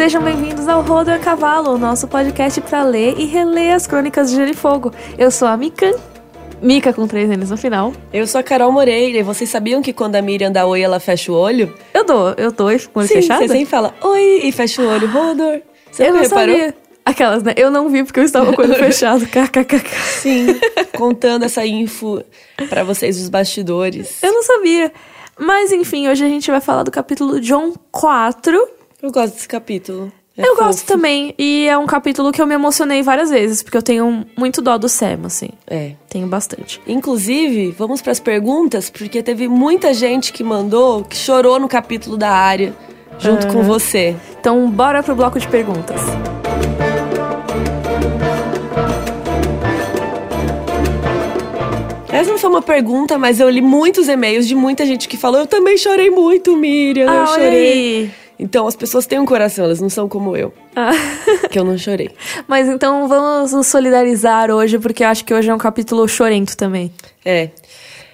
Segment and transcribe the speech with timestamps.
[0.00, 4.30] Sejam bem-vindos ao Rodo a Cavalo, o nosso podcast para ler e reler as crônicas
[4.30, 4.90] de Gelo e Fogo.
[5.18, 5.92] Eu sou a Mikan,
[6.62, 7.92] Mica com três N's no final.
[8.10, 10.98] Eu sou a Carol Moreira e vocês sabiam que quando a Miriam dá oi, ela
[10.98, 11.76] fecha o olho?
[11.92, 13.40] Eu dou, eu dou com o olho Sim, fechado?
[13.40, 15.06] você sempre fala oi e fecha o olho.
[15.06, 15.60] Rodor.
[15.92, 16.56] Você eu não reparou?
[16.56, 16.74] sabia.
[17.04, 17.52] Aquelas, né?
[17.58, 19.26] Eu não vi porque eu estava com o olho fechado.
[19.26, 19.86] KKKK.
[20.02, 20.46] Sim,
[20.96, 22.24] contando essa info
[22.70, 24.22] pra vocês dos bastidores.
[24.22, 24.90] Eu não sabia.
[25.38, 28.79] Mas enfim, hoje a gente vai falar do capítulo John 4.
[29.02, 30.12] Eu gosto desse capítulo.
[30.36, 30.64] É eu fofo.
[30.64, 31.34] gosto também.
[31.38, 34.78] E é um capítulo que eu me emocionei várias vezes, porque eu tenho muito dó
[34.78, 35.48] do Sam, assim.
[35.66, 35.92] É.
[36.08, 36.80] Tenho bastante.
[36.86, 42.30] Inclusive, vamos pras perguntas, porque teve muita gente que mandou, que chorou no capítulo da
[42.30, 42.74] área,
[43.18, 44.16] junto com você.
[44.38, 46.00] Então, bora pro bloco de perguntas.
[52.12, 55.40] Essa não foi uma pergunta, mas eu li muitos e-mails de muita gente que falou:
[55.40, 57.04] Eu também chorei muito, Miriam.
[57.04, 58.10] eu Ah, olha chorei.
[58.42, 60.92] Então as pessoas têm um coração, elas não são como eu, Ah.
[61.50, 62.10] que eu não chorei.
[62.48, 66.56] Mas então vamos nos solidarizar hoje, porque eu acho que hoje é um capítulo chorento
[66.56, 66.90] também.
[67.24, 67.50] É.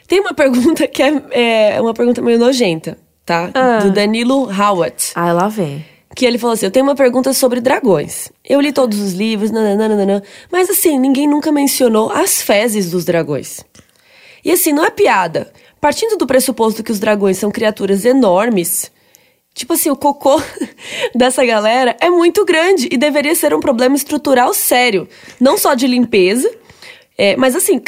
[0.09, 3.51] Tem uma pergunta que é, é uma pergunta meio nojenta, tá?
[3.55, 3.79] Ah.
[3.79, 5.13] Do Danilo Howat.
[5.15, 5.85] Ah, lá vem.
[6.15, 8.31] Que ele falou assim: Eu tenho uma pergunta sobre dragões.
[8.45, 13.61] Eu li todos os livros, nananana, mas assim, ninguém nunca mencionou as fezes dos dragões.
[14.45, 15.53] E assim, não é piada.
[15.81, 18.91] Partindo do pressuposto que os dragões são criaturas enormes,
[19.57, 20.41] tipo assim, o cocô
[21.17, 25.09] dessa galera é muito grande e deveria ser um problema estrutural sério.
[25.41, 26.49] Não só de limpeza.
[27.17, 27.81] é, mas assim,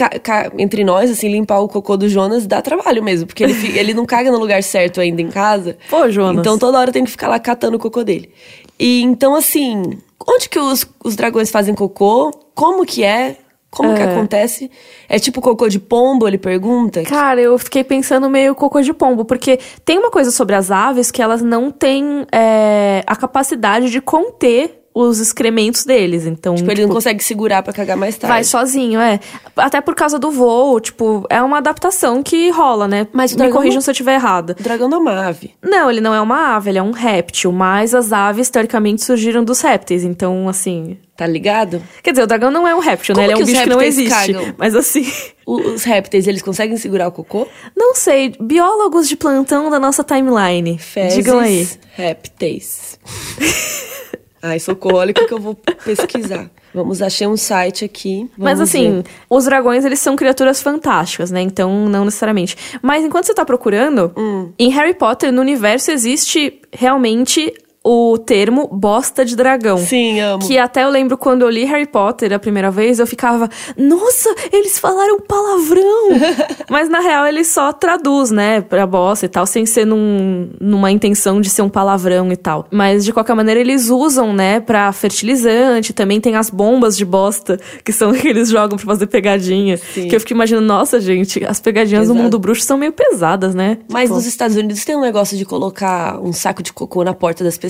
[0.59, 4.07] entre nós, assim, limpar o cocô do Jonas dá trabalho mesmo, porque ele, ele não
[4.07, 5.77] caga no lugar certo ainda em casa.
[5.91, 6.41] Pô, Jonas.
[6.41, 8.33] Então toda hora tem que ficar lá catando o cocô dele.
[8.79, 12.31] E então, assim, onde que os, os dragões fazem cocô?
[12.55, 13.37] Como que é?
[13.71, 14.05] Como que É.
[14.13, 14.71] acontece?
[15.09, 17.03] É tipo cocô de pombo, ele pergunta?
[17.03, 21.11] Cara, eu fiquei pensando meio cocô de pombo, porque tem uma coisa sobre as aves
[21.11, 26.27] que elas não têm é, a capacidade de conter os excrementos deles.
[26.27, 28.33] Então, Tipo, ele não consegue segurar pra cagar mais tarde.
[28.33, 29.21] vai sozinho, é.
[29.57, 33.07] Até por causa do voo, tipo, é uma adaptação que rola, né?
[33.13, 34.57] Mas Me corrijam não- se eu estiver errada.
[34.59, 35.55] O dragão não é uma ave.
[35.63, 39.45] Não, ele não é uma ave, ele é um réptil, mas as aves, teoricamente, surgiram
[39.45, 40.97] dos répteis, então, assim...
[41.17, 41.83] Tá ligado?
[42.01, 43.33] Quer dizer, o dragão não é um réptil, Como né?
[43.33, 44.09] Ele é um bicho que não existe.
[44.33, 44.55] cagam?
[44.57, 45.05] Mas assim...
[45.45, 47.47] Os répteis, eles conseguem segurar o cocô?
[47.77, 50.79] Não sei, biólogos de plantão da nossa timeline.
[50.79, 51.67] Fezes, Digam aí.
[51.97, 52.99] répteis.
[54.43, 55.55] Ai, socorro, olha o que eu vou
[55.85, 56.51] pesquisar.
[56.75, 58.31] Vamos, achei um site aqui.
[58.37, 59.05] Mas assim, ver.
[59.29, 61.41] os dragões, eles são criaturas fantásticas, né?
[61.41, 62.57] Então, não necessariamente.
[62.83, 64.53] Mas enquanto você tá procurando, Hum.
[64.59, 67.53] em Harry Potter, no universo, existe realmente
[67.85, 69.79] o termo bosta de dragão.
[69.79, 70.47] Sim, amo.
[70.47, 74.35] Que até eu lembro quando eu li Harry Potter a primeira vez, eu ficava, nossa,
[74.53, 76.09] eles falaram palavrão!
[76.69, 80.91] Mas na real ele só traduz, né, pra bosta e tal, sem ser num, numa
[80.91, 82.67] intenção de ser um palavrão e tal.
[82.71, 87.59] Mas de qualquer maneira eles usam, né, pra fertilizante, também tem as bombas de bosta,
[87.85, 89.77] que são que eles jogam pra fazer pegadinha.
[89.77, 90.09] Sim.
[90.09, 92.23] Que eu fico imaginando, nossa gente, as pegadinhas do Exato.
[92.23, 93.79] mundo bruxo são meio pesadas, né?
[93.91, 97.15] Mas Tipo, nos Estados Unidos tem um negócio de colocar um saco de cocô na
[97.15, 97.68] porta das pessoas,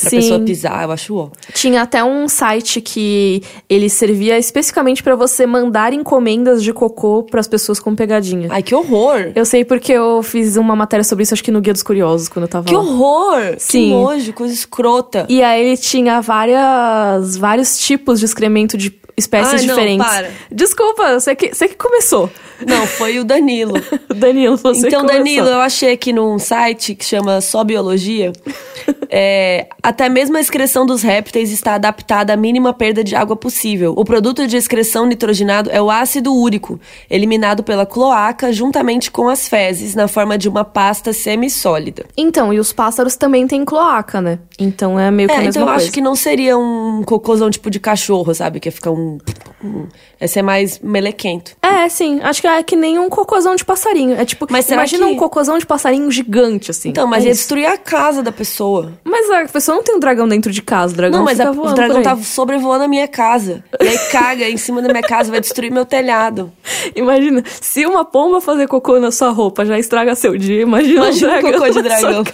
[0.00, 0.16] pra Sim.
[0.16, 1.28] pessoa pisar, eu acho ó.
[1.54, 7.46] Tinha até um site que ele servia especificamente pra você mandar encomendas de cocô pras
[7.48, 8.48] pessoas com pegadinha.
[8.50, 9.32] Ai, que horror!
[9.34, 12.28] Eu sei porque eu fiz uma matéria sobre isso, acho que no Guia dos Curiosos,
[12.28, 12.80] quando eu tava Que lá.
[12.80, 13.54] horror!
[13.58, 13.84] Sim.
[13.84, 15.26] Que nojo, coisa escrota.
[15.28, 20.06] E aí ele tinha várias, vários tipos de excremento de espécies Ai, não, diferentes.
[20.06, 20.30] para.
[20.50, 22.30] Desculpa, você que, você que começou.
[22.66, 23.74] Não, foi o Danilo.
[24.14, 25.18] Danilo, você então, que começou.
[25.18, 28.32] Danilo, eu achei aqui num site que chama Só Biologia.
[29.10, 33.94] é, até mesmo a excreção dos répteis está adaptada à mínima perda de água possível.
[33.96, 36.80] O produto de excreção nitrogenado é o ácido úrico,
[37.10, 42.06] eliminado pela cloaca juntamente com as fezes, na forma de uma pasta semissólida.
[42.16, 44.38] Então, e os pássaros também têm cloaca, né?
[44.58, 45.84] Então é meio que a É, mesma então eu coisa.
[45.84, 48.58] acho que não seria um cocôzão tipo de cachorro, sabe?
[48.58, 49.07] Que ia ficar um.
[49.08, 51.52] Um esse é mais melequento.
[51.62, 52.20] É, sim.
[52.22, 54.14] Acho que é que nem um cocôzão de passarinho.
[54.20, 56.88] É tipo, Mas imagina que- um cocôzão de passarinho gigante, assim.
[56.90, 57.40] Então, mas é ia isso.
[57.42, 58.92] destruir a casa da pessoa.
[59.04, 60.92] Mas a pessoa não tem um dragão dentro de casa.
[60.92, 63.62] O dragão Não, mas a- voando o dragão tá sobrevoando a minha casa.
[63.80, 66.52] E aí caga em cima da minha casa, vai destruir meu telhado.
[66.96, 71.32] Imagina, se uma pomba fazer cocô na sua roupa já estraga seu dia, imagina, Imagina
[71.32, 72.24] um um dragão cocô de dragão.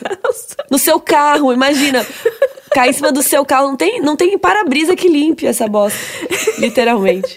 [0.70, 2.04] No seu carro, imagina.
[2.72, 5.98] Cair em cima do seu carro, não tem, não tem para-brisa que limpe essa bosta.
[6.58, 7.36] Literalmente.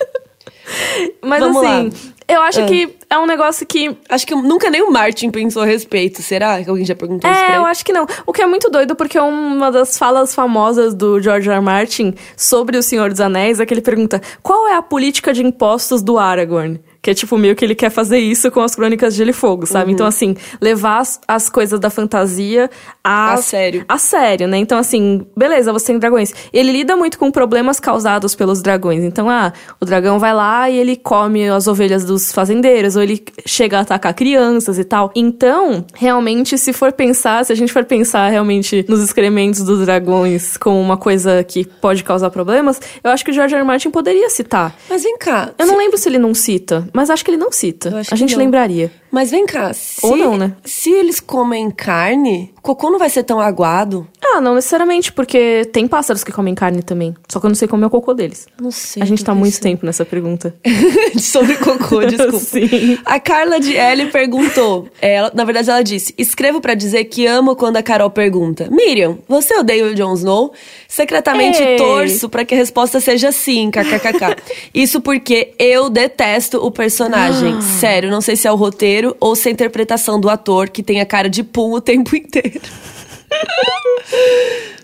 [1.22, 1.92] Mas Vamos assim, lá.
[2.28, 2.66] eu acho Ah.
[2.66, 6.22] que é um negócio que Acho que nunca nem o Martin pensou a respeito.
[6.22, 8.06] Será que alguém já perguntou isso pra É, eu acho que não.
[8.26, 11.56] O que é muito doido, porque uma das falas famosas do George R.
[11.56, 11.62] R.
[11.62, 15.44] Martin sobre O Senhor dos Anéis é que ele pergunta qual é a política de
[15.44, 16.80] impostos do Aragorn?
[17.02, 19.34] Que é tipo meio que ele quer fazer isso com as crônicas de Gelo e
[19.34, 19.92] Fogo, sabe?
[19.92, 22.70] Então, assim, levar as, as coisas da fantasia
[23.04, 23.86] a, A sério.
[23.88, 24.58] A sério, né?
[24.58, 26.34] Então, assim, beleza, você tem dragões.
[26.52, 29.04] Ele lida muito com problemas causados pelos dragões.
[29.04, 33.24] Então, ah, o dragão vai lá e ele come as ovelhas dos fazendeiros, ou ele
[33.46, 35.12] chega a atacar crianças e tal.
[35.16, 40.58] Então, realmente, se for pensar, se a gente for pensar realmente nos excrementos dos dragões
[40.58, 43.62] como uma coisa que pode causar problemas, eu acho que o George R.
[43.62, 43.68] R.
[43.68, 44.76] Martin poderia citar.
[44.90, 45.52] Mas vem cá.
[45.58, 48.04] Eu não lembro se ele não cita, mas acho que ele não cita.
[48.12, 48.40] A gente não.
[48.40, 48.92] lembraria.
[49.12, 49.74] Mas vem cá.
[49.74, 50.56] Se, Ou não, né?
[50.64, 54.08] Se eles comem carne, o cocô não vai ser tão aguado?
[54.22, 57.16] Ah, não necessariamente, porque tem pássaros que comem carne também.
[57.30, 58.48] Só que eu não sei como é o cocô deles.
[58.62, 59.02] Não sei.
[59.02, 60.54] A gente tá muito tempo nessa pergunta.
[61.18, 62.38] Sobre cocô, desculpa.
[62.40, 62.98] Sim.
[63.06, 64.90] A Carla de L perguntou.
[65.02, 68.68] Ela, na verdade, ela disse: Escrevo pra dizer que amo quando a Carol pergunta.
[68.70, 70.52] Miriam, você odeia o Jon Snow?
[70.88, 71.78] Secretamente Ei.
[71.78, 74.42] torço pra que a resposta seja sim, kkkk.
[74.74, 77.62] Isso porque eu detesto o personagem.
[77.62, 81.02] Sério, não sei se é o roteiro ou se a interpretação do ator que tem
[81.02, 82.62] a cara de pum o tempo inteiro.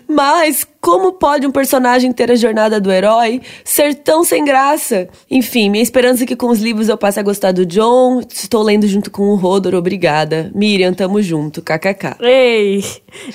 [0.08, 5.08] Mas como pode um personagem ter a jornada do herói ser tão sem graça?
[5.30, 8.20] Enfim, minha esperança é que com os livros eu passe a gostar do John.
[8.20, 10.52] Estou lendo junto com o Rodor, obrigada.
[10.54, 12.16] Miriam, tamo junto, kkk.
[12.20, 12.84] Ei,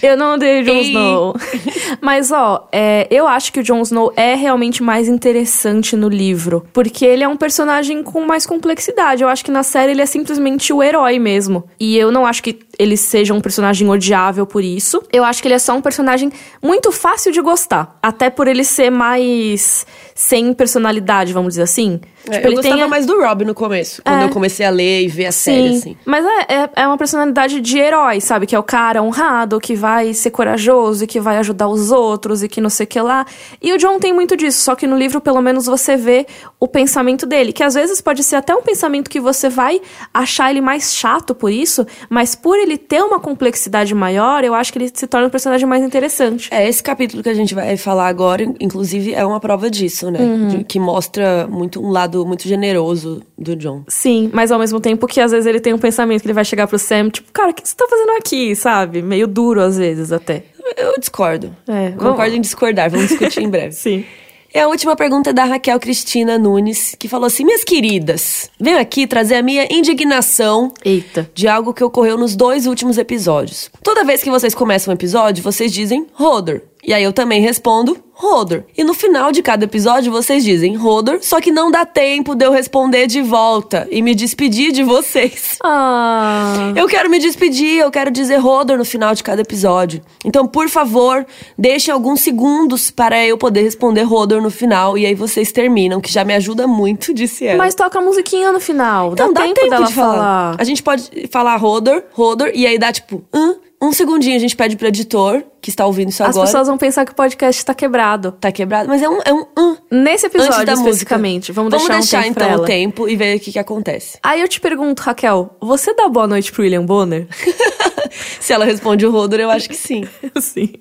[0.04, 0.82] eu não odeio o Jon.
[0.82, 1.36] Snow.
[2.00, 6.68] Mas, ó, é, eu acho que o Jon Snow é realmente mais interessante no livro.
[6.72, 9.24] Porque ele é um personagem com mais complexidade.
[9.24, 11.64] Eu acho que na série ele é simplesmente o herói mesmo.
[11.80, 15.04] E eu não acho que ele seja um personagem odiável por isso.
[15.12, 16.32] Eu acho que ele é só um personagem
[16.62, 17.98] muito fácil de gostar.
[18.02, 19.86] Até por ele ser mais
[20.20, 22.02] sem personalidade, vamos dizer assim.
[22.28, 24.26] É, Tipo, eu gostava tem mais do Rob no começo, quando É.
[24.26, 25.98] eu comecei a ler e ver a série, assim.
[26.04, 28.46] Mas é, é, é uma personalidade de herói, sabe?
[28.46, 32.44] Que é o cara honrado, que vai ser corajoso e que vai ajudar os outros
[32.44, 33.26] e que não sei o que lá.
[33.62, 36.28] E o John tem muito disso, só que no livro, pelo menos, você vê
[36.60, 37.54] o pensamento dele.
[37.54, 39.80] Que às vezes pode ser até um pensamento que você vai
[40.14, 44.74] achar ele mais chato por isso, mas por ele ter uma complexidade maior, eu acho
[44.74, 46.50] que ele se torna um personagem mais interessante.
[46.52, 50.20] É, esse capítulo que a gente vai falar agora, inclusive, é uma prova disso, né?
[50.20, 50.48] Uhum.
[50.50, 53.84] De- que mostra muito um lado muito generoso do John.
[53.88, 56.46] Sim, mas ao mesmo tempo que às vezes ele tem um pensamento que ele vai
[56.46, 59.02] chegar pro Sam, tipo, cara, o que você tá fazendo aqui, sabe?
[59.02, 60.44] Meio duro às vezes até.
[60.78, 61.56] Eu discordo.
[61.68, 63.72] É, Concordo vamos- em discordar, vamos discutir em breve.
[63.76, 64.06] Sim.
[64.54, 68.80] E a última pergunta é da Raquel Cristina Nunes, que falou assim: Minhas queridas, venho
[68.80, 69.68] aqui trazer a minha
[70.04, 71.30] indignação Eita.
[71.36, 73.70] de algo que ocorreu nos dois últimos episódios.
[73.84, 76.62] Toda vez que vocês começam um episódio, vocês dizem Rodor.
[76.90, 78.64] E aí eu também respondo Rodor.
[78.76, 82.44] E no final de cada episódio vocês dizem Rodor, só que não dá tempo de
[82.44, 85.60] eu responder de volta e me despedir de vocês.
[85.72, 86.74] Ah.
[86.76, 90.02] Eu quero me despedir, eu quero dizer Rodor no final de cada episódio.
[90.26, 91.26] Então, por favor,
[91.58, 96.12] deixem alguns segundos para eu poder responder Rodor no final e aí vocês terminam, que
[96.12, 97.58] já me ajuda muito, disse ela.
[97.58, 99.12] Mas toca a musiquinha no final.
[99.14, 100.56] então dá, tempo, dela de falar.
[100.58, 104.56] A gente pode falar Rodor, Rodor, e aí dá tipo, um, um segundinho a gente
[104.56, 106.46] pede pro editor, que está ouvindo isso As agora.
[106.46, 108.34] pessoas vão pensar que o podcast tá quebrado.
[108.34, 109.78] Tá quebrado, mas é um, é um, um.
[109.90, 111.52] Nesse episódio Antes da especificamente.
[111.52, 111.54] música.
[111.54, 114.18] Vamos deixar, um tempo então o tempo e ver o que, que acontece.
[114.22, 117.28] Aí eu te pergunto, Raquel, você dá boa noite pro William Bonner?
[118.40, 120.08] Se ela responde o Rodor, eu acho que sim.
[120.40, 120.74] Sim.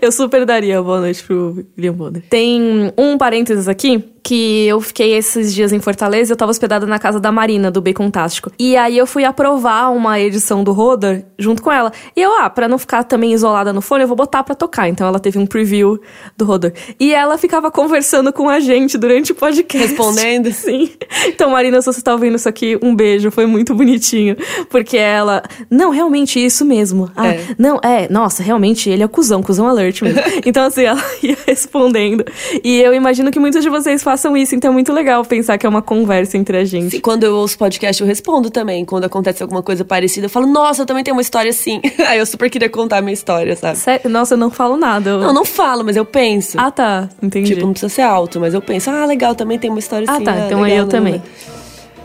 [0.00, 2.22] Eu super daria boa noite pro William Bonner.
[2.28, 6.86] Tem um parênteses aqui que eu fiquei esses dias em Fortaleza e eu tava hospedada
[6.86, 8.50] na casa da Marina, do Bacon Tástico.
[8.58, 11.92] E aí eu fui aprovar uma edição do Rodor junto com ela.
[12.16, 14.88] E eu, ah, pra não ficar também isolada no fone, eu vou botar pra tocar.
[14.88, 16.00] Então ela teve um preview
[16.38, 16.72] do Rodor.
[16.98, 19.88] E ela ficava conversando com a gente durante o podcast.
[19.88, 20.50] Respondendo?
[20.54, 20.90] Sim.
[21.26, 23.30] Então, Marina, se você tá ouvindo isso aqui, um beijo.
[23.30, 24.36] Foi muito bonitinho.
[24.70, 25.42] Porque ela.
[25.70, 27.10] Não, realmente, isso mesmo.
[27.14, 27.40] Ah, É.
[27.58, 30.22] não, é, nossa, realmente, ele é cuzão, cuzão alert mesmo.
[30.46, 32.24] então, assim, ela ia respondendo.
[32.64, 35.66] E eu imagino que muitos de vocês façam isso, então é muito legal pensar que
[35.66, 36.96] é uma conversa entre a gente.
[36.96, 38.84] E quando eu ouço podcast, eu respondo também.
[38.84, 41.80] Quando acontece alguma coisa parecida, eu falo, nossa, eu também tenho uma história assim.
[42.06, 43.76] Aí eu super queria contar a minha história, sabe?
[43.76, 44.08] Sério?
[44.08, 45.10] Nossa, eu não falo nada.
[45.10, 46.56] Eu- Não, não falo, mas eu penso.
[46.60, 47.08] Ah, tá.
[47.20, 47.54] Entendi.
[47.54, 50.14] Tipo, não precisa ser alto, mas eu penso, ah, legal, também tem uma história Ah,
[50.14, 50.24] assim.
[50.24, 51.22] tá, então aí legal, eu também.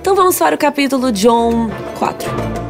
[0.01, 2.68] Então vamos para o capítulo John 4.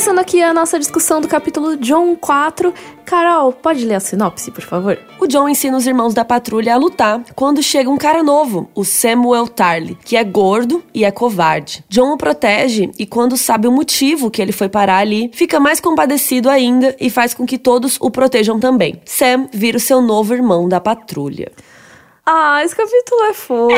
[0.00, 2.72] Começando aqui a nossa discussão do capítulo John 4.
[3.04, 4.98] Carol, pode ler a sinopse, por favor?
[5.18, 8.82] O John ensina os irmãos da patrulha a lutar quando chega um cara novo, o
[8.82, 11.84] Samuel Tarly, que é gordo e é covarde.
[11.86, 15.80] John o protege e, quando sabe o motivo que ele foi parar ali, fica mais
[15.80, 19.02] compadecido ainda e faz com que todos o protejam também.
[19.04, 21.52] Sam vira o seu novo irmão da patrulha.
[22.32, 23.72] Ah, esse capítulo é fofo.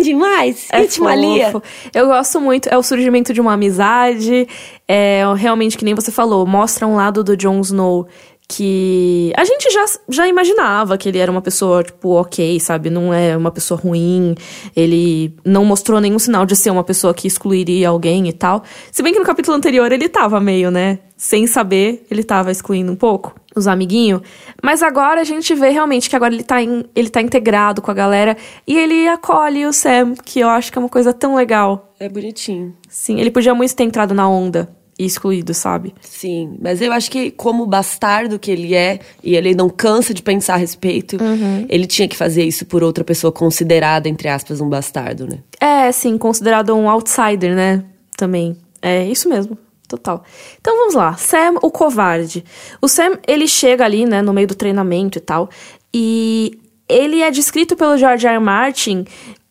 [0.00, 0.68] demais!
[0.70, 1.66] É fofo.
[1.92, 4.46] Eu gosto muito, é o surgimento de uma amizade,
[4.86, 8.06] é realmente que nem você falou, mostra um lado do Jon Snow
[8.50, 12.90] que a gente já, já imaginava que ele era uma pessoa, tipo, ok, sabe?
[12.90, 14.34] Não é uma pessoa ruim.
[14.74, 18.64] Ele não mostrou nenhum sinal de ser uma pessoa que excluiria alguém e tal.
[18.90, 20.98] Se bem que no capítulo anterior ele tava meio, né?
[21.16, 24.20] Sem saber, ele tava excluindo um pouco os amiguinhos.
[24.60, 27.90] Mas agora a gente vê realmente que agora ele tá, in, ele tá integrado com
[27.92, 31.36] a galera e ele acolhe o Sam, que eu acho que é uma coisa tão
[31.36, 31.94] legal.
[32.00, 32.74] É bonitinho.
[32.88, 35.94] Sim, ele podia muito ter entrado na onda excluído, sabe?
[36.00, 40.22] Sim, mas eu acho que como bastardo que ele é, e ele não cansa de
[40.22, 41.66] pensar a respeito, uhum.
[41.68, 45.38] ele tinha que fazer isso por outra pessoa considerada, entre aspas, um bastardo, né?
[45.60, 47.84] É, sim, considerado um outsider, né?
[48.16, 48.56] Também.
[48.82, 49.56] É isso mesmo.
[49.88, 50.22] Total.
[50.60, 51.16] Então vamos lá.
[51.16, 52.44] Sam, o covarde.
[52.80, 55.50] O Sam, ele chega ali, né, no meio do treinamento e tal,
[55.92, 58.34] e ele é descrito pelo George R.
[58.34, 58.40] R.
[58.40, 59.04] Martin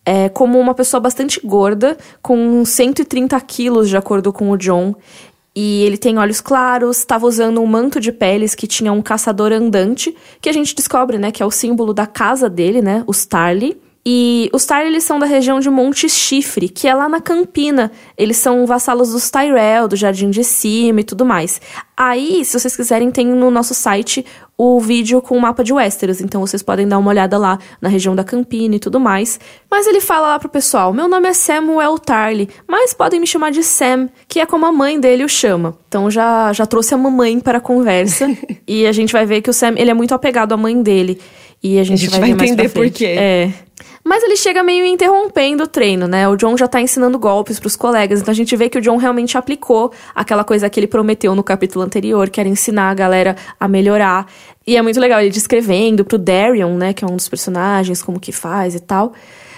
[0.05, 4.95] é, como uma pessoa bastante gorda, com 130 quilos, de acordo com o John.
[5.61, 9.51] E ele tem olhos claros, estava usando um manto de peles que tinha um caçador
[9.51, 13.11] andante, que a gente descobre, né, que é o símbolo da casa dele, né, o
[13.11, 13.77] Starly.
[14.05, 17.91] E os Tyrell eles são da região de Monte Chifre, que é lá na Campina.
[18.17, 21.61] Eles são vassalos dos Tyrell, do Jardim de Cima e tudo mais.
[21.95, 24.25] Aí, se vocês quiserem, tem no nosso site
[24.57, 27.87] o vídeo com o mapa de Westeros, então vocês podem dar uma olhada lá na
[27.87, 29.39] região da Campina e tudo mais.
[29.71, 33.51] Mas ele fala lá pro pessoal: "Meu nome é Samuel Tarly, mas podem me chamar
[33.51, 35.77] de Sam, que é como a mãe dele o chama".
[35.87, 38.29] Então já já trouxe a mamãe para a conversa
[38.67, 41.19] e a gente vai ver que o Sam, ele é muito apegado à mãe dele.
[41.61, 43.05] E a gente, a gente vai, vai entender por quê.
[43.05, 43.53] É.
[44.03, 46.27] Mas ele chega meio interrompendo o treino, né?
[46.27, 48.97] O John já tá ensinando golpes pros colegas, então a gente vê que o John
[48.97, 53.35] realmente aplicou aquela coisa que ele prometeu no capítulo anterior, que era ensinar a galera
[53.59, 54.25] a melhorar.
[54.65, 58.19] E é muito legal ele descrevendo pro Darion, né, que é um dos personagens, como
[58.19, 59.13] que faz e tal.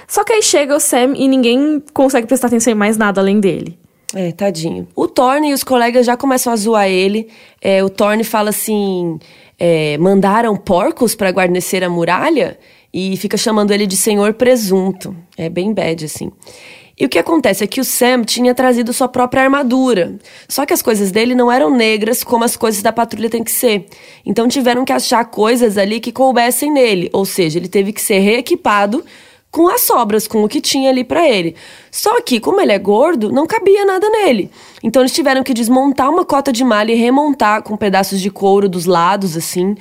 [0.08, 3.40] Só que aí chega o Sam e ninguém consegue prestar atenção em mais nada além
[3.40, 3.78] dele.
[4.14, 4.88] É, tadinho.
[4.94, 7.30] O Thorne e os colegas já começam a zoar ele.
[7.62, 9.18] É, o Thorne fala assim:
[9.64, 12.58] é, mandaram porcos para guarnecer a muralha?
[12.94, 15.16] e fica chamando ele de Senhor Presunto.
[15.38, 16.32] É bem bad, assim.
[17.00, 20.20] E o que acontece é que o Sam tinha trazido sua própria armadura.
[20.48, 23.52] Só que as coisas dele não eram negras como as coisas da patrulha têm que
[23.52, 23.86] ser.
[24.26, 27.10] Então tiveram que achar coisas ali que coubessem nele.
[27.14, 29.04] Ou seja, ele teve que ser reequipado
[29.52, 31.56] com as sobras, com o que tinha ali para ele.
[31.92, 34.50] Só que, como ele é gordo, não cabia nada nele.
[34.82, 38.70] Então eles tiveram que desmontar uma cota de malha e remontar com pedaços de couro
[38.70, 39.76] dos lados, assim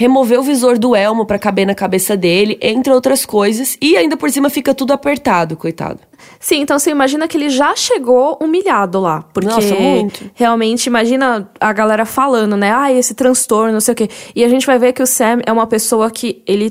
[0.00, 4.16] remover o visor do elmo para caber na cabeça dele, entre outras coisas, e ainda
[4.16, 6.00] por cima fica tudo apertado, coitado.
[6.38, 9.22] Sim, então você imagina que ele já chegou humilhado lá.
[9.34, 10.30] Porque Nossa, muito.
[10.34, 12.72] realmente, imagina a galera falando, né?
[12.72, 14.08] Ah, esse transtorno, não sei o quê.
[14.34, 16.70] E a gente vai ver que o Sam é uma pessoa que ele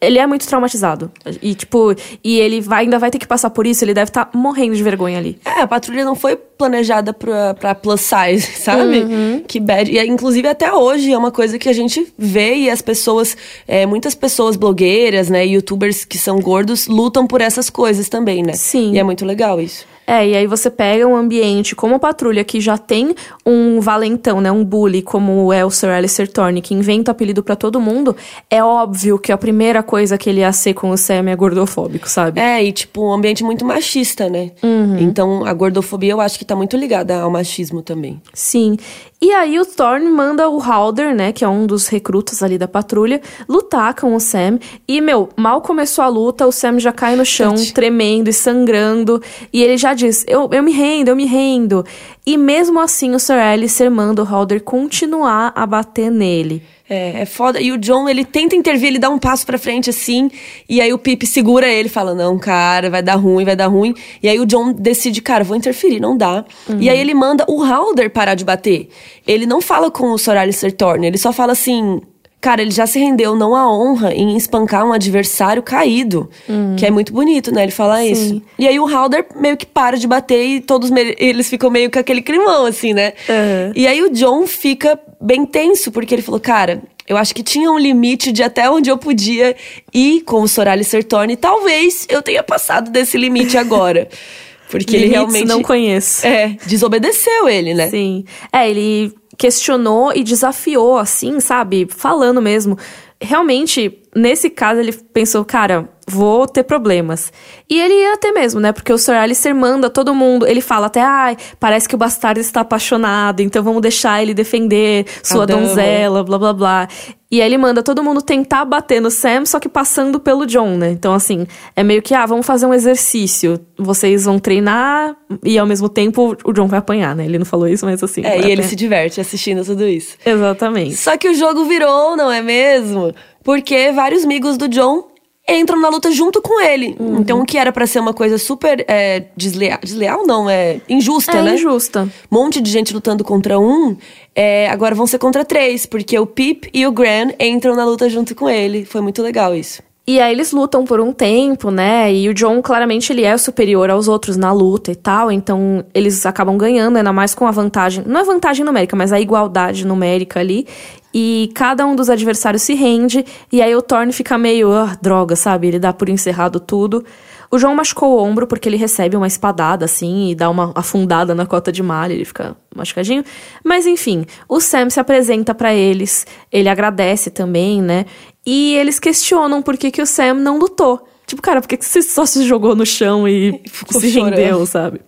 [0.00, 1.10] ele é muito traumatizado.
[1.42, 4.26] E, tipo, e ele vai, ainda vai ter que passar por isso, ele deve estar
[4.26, 5.38] tá morrendo de vergonha ali.
[5.44, 9.00] É, a patrulha não foi planejada pra, pra plus size, sabe?
[9.00, 9.42] Uhum.
[9.46, 9.90] Que bad.
[9.90, 13.36] E, inclusive, até hoje é uma coisa que a gente vê e as pessoas,
[13.66, 18.52] é, muitas pessoas blogueiras, né, youtubers que são gordos, lutam por essas coisas também, né?
[18.54, 18.94] Sim.
[18.94, 19.86] E é muito legal isso.
[20.08, 24.40] É, e aí você pega um ambiente como a patrulha que já tem um valentão,
[24.40, 28.16] né, um bully como é o Sir Alistair Thorne, que inventa apelido para todo mundo,
[28.48, 32.08] é óbvio que a primeira coisa que ele ia ser com o Sam é gordofóbico,
[32.08, 32.40] sabe?
[32.40, 34.52] É, e tipo, um ambiente muito machista, né?
[34.62, 34.98] Uhum.
[34.98, 38.18] Então a gordofobia eu acho que tá muito ligada ao machismo também.
[38.32, 38.78] Sim.
[39.20, 42.68] E aí o Thorne manda o Halder, né, que é um dos recrutas ali da
[42.68, 44.60] patrulha, lutar com o Sam.
[44.86, 49.20] E, meu, mal começou a luta, o Sam já cai no chão, tremendo e sangrando.
[49.52, 51.84] E ele já diz, eu, eu me rendo, eu me rendo.
[52.24, 56.62] E mesmo assim o Sir Alistair manda o Halder continuar a bater nele.
[56.88, 57.60] É, é foda.
[57.60, 60.30] E o John, ele tenta intervir, ele dá um passo pra frente assim,
[60.68, 63.94] e aí o Pip segura ele, fala: Não, cara, vai dar ruim, vai dar ruim.
[64.22, 66.44] E aí o John decide, cara, vou interferir, não dá.
[66.68, 66.80] Uhum.
[66.80, 68.88] E aí ele manda o Halder parar de bater.
[69.26, 72.00] Ele não fala com o Sir Alistair Thorne, ele só fala assim:
[72.40, 76.30] Cara, ele já se rendeu não à honra em espancar um adversário caído.
[76.48, 76.76] Hum.
[76.76, 77.64] Que é muito bonito, né?
[77.64, 78.12] Ele fala Sim.
[78.12, 78.42] isso.
[78.56, 81.98] E aí o Halder meio que para de bater e todos eles ficam meio com
[81.98, 83.12] aquele climão, assim, né?
[83.28, 83.72] Uhum.
[83.74, 87.72] E aí o John fica bem tenso, porque ele falou, cara, eu acho que tinha
[87.72, 89.56] um limite de até onde eu podia
[89.92, 91.36] ir com o Sorali Sertone.
[91.36, 94.08] Talvez eu tenha passado desse limite agora.
[94.70, 95.48] Porque Limites ele realmente.
[95.48, 96.26] Não conheço.
[96.26, 97.88] É, desobedeceu ele, né?
[97.88, 98.24] Sim.
[98.52, 101.86] É, ele questionou e desafiou, assim, sabe?
[101.88, 102.76] Falando mesmo.
[103.20, 107.30] Realmente, nesse caso, ele pensou, cara, vou ter problemas.
[107.68, 108.72] E ele ia ter mesmo, né?
[108.72, 110.46] Porque o Sir Alistair manda todo mundo.
[110.46, 115.06] Ele fala até, ai, parece que o bastardo está apaixonado, então vamos deixar ele defender
[115.22, 116.88] sua donzela, blá blá blá.
[117.30, 120.78] E aí ele manda todo mundo tentar bater no Sam, só que passando pelo John,
[120.78, 120.90] né?
[120.90, 121.46] Então, assim,
[121.76, 123.60] é meio que, ah, vamos fazer um exercício.
[123.76, 127.26] Vocês vão treinar e ao mesmo tempo o John vai apanhar, né?
[127.26, 128.22] Ele não falou isso, mas assim.
[128.22, 128.50] É, e apanhar.
[128.50, 130.16] ele se diverte assistindo tudo isso.
[130.24, 130.96] Exatamente.
[130.96, 133.14] Só que o jogo virou, não é mesmo?
[133.44, 135.17] Porque vários amigos do John
[135.48, 136.94] entram na luta junto com ele.
[136.98, 137.20] Uhum.
[137.20, 141.38] Então, o que era para ser uma coisa super é, desleal, desleal não, é injusta,
[141.38, 141.54] é né?
[141.54, 142.02] injusta.
[142.30, 143.96] Um monte de gente lutando contra um,
[144.34, 148.08] é, agora vão ser contra três, porque o Pip e o Gran entram na luta
[148.08, 148.84] junto com ele.
[148.84, 149.82] Foi muito legal isso.
[150.08, 152.10] E aí eles lutam por um tempo, né?
[152.10, 155.30] E o John, claramente, ele é superior aos outros na luta e tal.
[155.30, 158.02] Então, eles acabam ganhando, ainda mais com a vantagem.
[158.06, 160.66] Não é vantagem numérica, mas a igualdade numérica ali.
[161.12, 163.22] E cada um dos adversários se rende.
[163.52, 165.68] E aí o Thorne fica meio, ah, droga, sabe?
[165.68, 167.04] Ele dá por encerrado tudo.
[167.50, 171.34] O João machucou o ombro porque ele recebe uma espadada, assim, e dá uma afundada
[171.34, 173.24] na cota de malha, ele fica machucadinho.
[173.64, 178.04] Mas enfim, o Sam se apresenta para eles, ele agradece também, né?
[178.50, 181.06] E eles questionam por que, que o Sam não lutou.
[181.26, 183.60] Tipo, cara, por que, que você só se jogou no chão e
[183.92, 184.36] se chorando.
[184.36, 185.02] rendeu, sabe?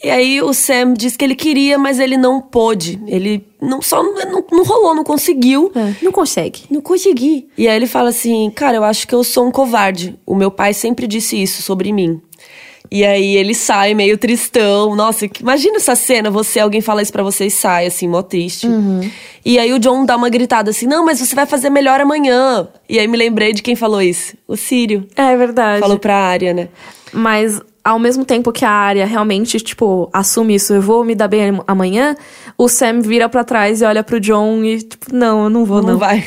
[0.00, 3.02] E aí o Sam diz que ele queria, mas ele não pôde.
[3.08, 5.72] Ele não só não, não rolou, não conseguiu.
[5.74, 6.60] É, não consegue.
[6.70, 7.48] Não consegui.
[7.58, 10.16] E aí ele fala assim: "Cara, eu acho que eu sou um covarde.
[10.24, 12.22] O meu pai sempre disse isso sobre mim."
[12.90, 14.94] E aí ele sai meio tristão.
[14.96, 18.66] Nossa, imagina essa cena, você, alguém fala isso pra você e sai, assim, mó triste.
[18.66, 19.08] Uhum.
[19.44, 22.66] E aí o John dá uma gritada assim, não, mas você vai fazer melhor amanhã.
[22.88, 24.34] E aí me lembrei de quem falou isso.
[24.46, 25.06] O Sírio.
[25.16, 25.80] É verdade.
[25.80, 26.68] Falou pra área, né?
[27.12, 31.28] Mas ao mesmo tempo que a área realmente, tipo, assume isso, eu vou me dar
[31.28, 32.14] bem amanhã,
[32.56, 35.80] o Sam vira para trás e olha pro John e, tipo, não, eu não vou,
[35.80, 35.92] não.
[35.92, 36.22] Não vai.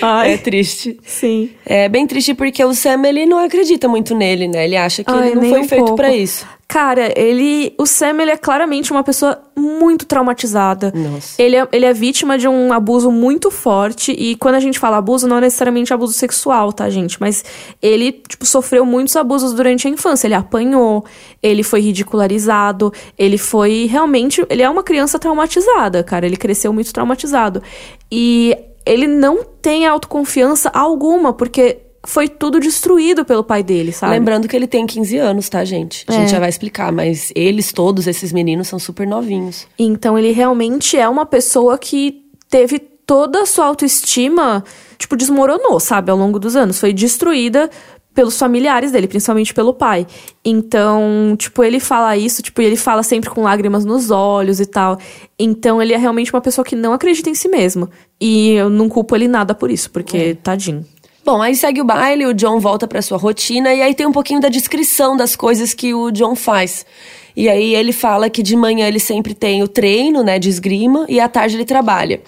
[0.00, 0.98] Ai, é triste.
[1.04, 1.50] Sim.
[1.66, 4.64] É bem triste porque o Sam, ele não acredita muito nele, né?
[4.64, 6.46] Ele acha que Ai, ele não foi um feito para isso.
[6.66, 7.74] Cara, ele.
[7.76, 10.92] O Sam, ele é claramente uma pessoa muito traumatizada.
[10.94, 11.40] Nossa.
[11.40, 14.12] Ele é, ele é vítima de um abuso muito forte.
[14.12, 17.20] E quando a gente fala abuso, não é necessariamente abuso sexual, tá, gente?
[17.20, 17.44] Mas
[17.82, 20.26] ele, tipo, sofreu muitos abusos durante a infância.
[20.26, 21.04] Ele apanhou,
[21.42, 24.44] ele foi ridicularizado, ele foi realmente.
[24.48, 26.26] Ele é uma criança traumatizada, cara.
[26.26, 27.62] Ele cresceu muito traumatizado.
[28.10, 34.12] E ele não tem autoconfiança alguma, porque foi tudo destruído pelo pai dele, sabe?
[34.12, 36.04] Lembrando que ele tem 15 anos, tá, gente?
[36.06, 36.28] A gente é.
[36.28, 39.66] já vai explicar, mas eles todos, esses meninos, são super novinhos.
[39.78, 44.62] Então ele realmente é uma pessoa que teve toda a sua autoestima,
[44.98, 46.78] tipo, desmoronou, sabe, ao longo dos anos.
[46.78, 47.70] Foi destruída
[48.14, 50.06] pelos familiares dele, principalmente pelo pai.
[50.44, 54.98] Então, tipo, ele fala isso, tipo, ele fala sempre com lágrimas nos olhos e tal.
[55.38, 57.90] Então, ele é realmente uma pessoa que não acredita em si mesmo.
[58.20, 60.34] E eu não culpo ele nada por isso, porque é.
[60.34, 60.86] tadinho.
[61.24, 64.12] Bom, aí segue o baile, o John volta para sua rotina e aí tem um
[64.12, 66.84] pouquinho da descrição das coisas que o John faz.
[67.34, 71.06] E aí ele fala que de manhã ele sempre tem o treino, né, de esgrima
[71.08, 72.20] e à tarde ele trabalha.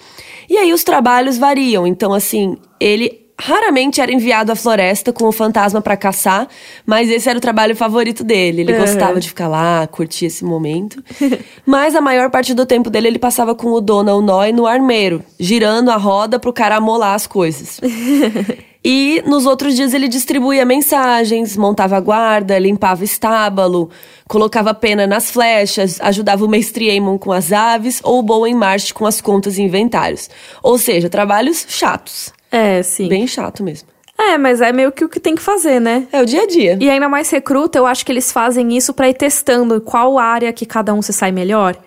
[0.49, 5.31] E aí os trabalhos variam, então assim, ele raramente era enviado à floresta com o
[5.31, 6.47] fantasma para caçar,
[6.85, 8.61] mas esse era o trabalho favorito dele.
[8.61, 8.79] Ele uhum.
[8.79, 11.03] gostava de ficar lá, curtir esse momento.
[11.65, 14.65] mas a maior parte do tempo dele ele passava com o dono o Noi no
[14.65, 17.79] armeiro, girando a roda pro cara amolar as coisas.
[18.89, 23.89] E nos outros dias ele distribuía mensagens, montava guarda, limpava estábulo,
[24.29, 28.93] colocava pena nas flechas, ajudava o mestre Aemon com as aves ou o Bowen March
[28.93, 30.29] com as contas e inventários.
[30.63, 32.31] Ou seja, trabalhos chatos.
[32.51, 33.07] É, sim.
[33.07, 33.87] Bem chato mesmo.
[34.17, 36.07] É, mas é meio que o que tem que fazer, né?
[36.11, 36.77] É o dia a dia.
[36.81, 40.51] E ainda mais recruta, eu acho que eles fazem isso para ir testando qual área
[40.51, 41.77] que cada um se sai melhor.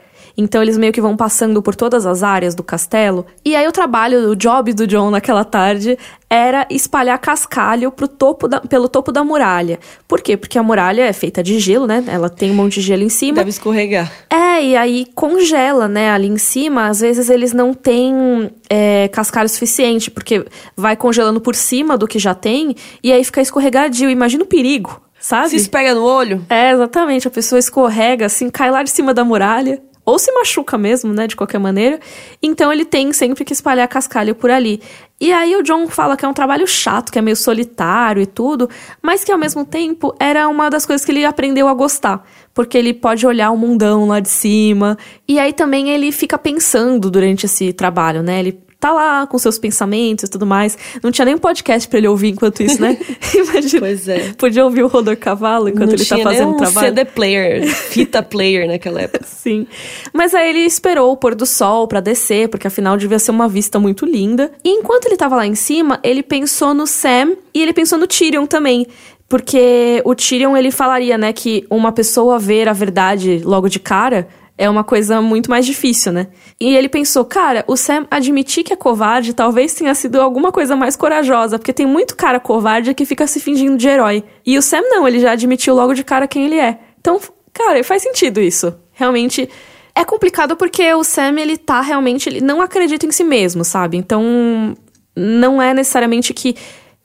[0.40, 3.26] Então eles meio que vão passando por todas as áreas do castelo.
[3.44, 5.98] E aí o trabalho, o job do John naquela tarde
[6.30, 9.78] era espalhar cascalho pro topo da, pelo topo da muralha.
[10.08, 10.36] Por quê?
[10.36, 12.02] Porque a muralha é feita de gelo, né?
[12.06, 13.36] Ela tem um monte de gelo em cima.
[13.36, 14.10] Deve escorregar.
[14.30, 16.10] É, e aí congela, né?
[16.10, 21.54] Ali em cima, às vezes eles não têm é, cascalho suficiente, porque vai congelando por
[21.54, 24.08] cima do que já tem, e aí fica escorregadio.
[24.08, 25.02] Imagina o perigo.
[25.20, 25.50] Sabe?
[25.50, 26.46] Se espega no olho?
[26.48, 27.28] É, exatamente.
[27.28, 31.26] A pessoa escorrega, assim, cai lá de cima da muralha ou se machuca mesmo, né,
[31.26, 32.00] de qualquer maneira.
[32.42, 34.80] Então ele tem sempre que espalhar cascalho por ali.
[35.20, 38.26] E aí o John fala que é um trabalho chato, que é meio solitário e
[38.26, 38.68] tudo,
[39.02, 42.78] mas que ao mesmo tempo era uma das coisas que ele aprendeu a gostar, porque
[42.78, 44.96] ele pode olhar o mundão lá de cima.
[45.28, 48.40] E aí também ele fica pensando durante esse trabalho, né?
[48.40, 50.76] Ele tá lá com seus pensamentos e tudo mais.
[51.02, 52.96] Não tinha nem um podcast para ele ouvir enquanto isso, né?
[53.34, 53.80] Imagina.
[53.80, 54.32] Pois é.
[54.32, 56.88] Podia ouvir o Rodor Cavalo enquanto Não ele tá fazendo nem um trabalho.
[56.88, 59.24] CD player, fita player naquela época.
[59.28, 59.66] Sim.
[60.12, 63.48] Mas aí ele esperou o pôr do sol para descer, porque afinal devia ser uma
[63.48, 64.50] vista muito linda.
[64.64, 68.06] E enquanto ele tava lá em cima, ele pensou no Sam e ele pensou no
[68.06, 68.86] Tyrion também
[69.28, 74.26] Porque o Tyrion, ele falaria, né, que uma pessoa ver a verdade logo de cara
[74.60, 76.26] é uma coisa muito mais difícil, né?
[76.60, 80.76] E ele pensou, cara, o Sam admitir que é covarde talvez tenha sido alguma coisa
[80.76, 84.22] mais corajosa, porque tem muito cara covarde que fica se fingindo de herói.
[84.44, 86.78] E o Sam não, ele já admitiu logo de cara quem ele é.
[87.00, 87.18] Então,
[87.54, 88.74] cara, faz sentido isso.
[88.92, 89.48] Realmente
[89.94, 93.96] é complicado porque o Sam, ele tá realmente, ele não acredita em si mesmo, sabe?
[93.96, 94.76] Então,
[95.16, 96.54] não é necessariamente que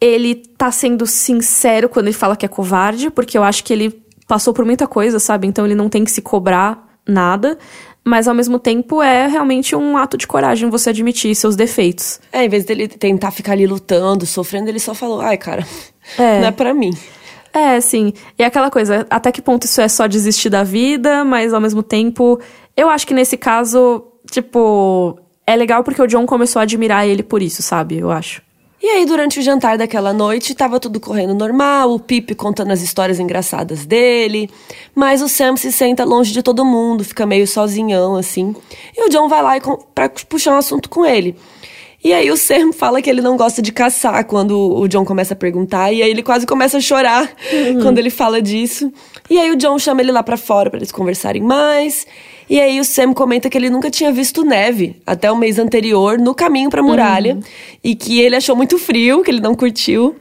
[0.01, 4.03] ele tá sendo sincero quando ele fala que é covarde, porque eu acho que ele
[4.27, 5.47] passou por muita coisa, sabe?
[5.47, 7.57] Então ele não tem que se cobrar nada,
[8.03, 12.19] mas ao mesmo tempo é realmente um ato de coragem você admitir seus defeitos.
[12.31, 15.65] É, em vez dele tentar ficar ali lutando, sofrendo, ele só falou: ai, cara,
[16.17, 16.39] é.
[16.39, 16.91] não é para mim.
[17.53, 18.13] É, sim.
[18.37, 21.61] E é aquela coisa, até que ponto isso é só desistir da vida, mas ao
[21.61, 22.39] mesmo tempo,
[22.75, 27.23] eu acho que nesse caso, tipo, é legal porque o John começou a admirar ele
[27.23, 27.97] por isso, sabe?
[27.97, 28.41] Eu acho.
[28.81, 32.81] E aí, durante o jantar daquela noite, tava tudo correndo normal, o Pip contando as
[32.81, 34.49] histórias engraçadas dele.
[34.93, 38.53] Mas o Sam se senta longe de todo mundo, fica meio sozinhão, assim.
[38.95, 39.61] E o John vai lá e
[39.93, 41.35] pra puxar um assunto com ele.
[42.05, 45.33] E aí o Sam fala que ele não gosta de caçar quando o John começa
[45.33, 45.91] a perguntar.
[45.91, 47.81] E aí ele quase começa a chorar uhum.
[47.81, 48.93] quando ele fala disso.
[49.27, 52.05] E aí o John chama ele lá para fora para eles conversarem mais.
[52.47, 56.19] E aí o Sam comenta que ele nunca tinha visto neve até o mês anterior
[56.19, 57.41] no caminho para muralha uhum.
[57.83, 60.15] e que ele achou muito frio, que ele não curtiu.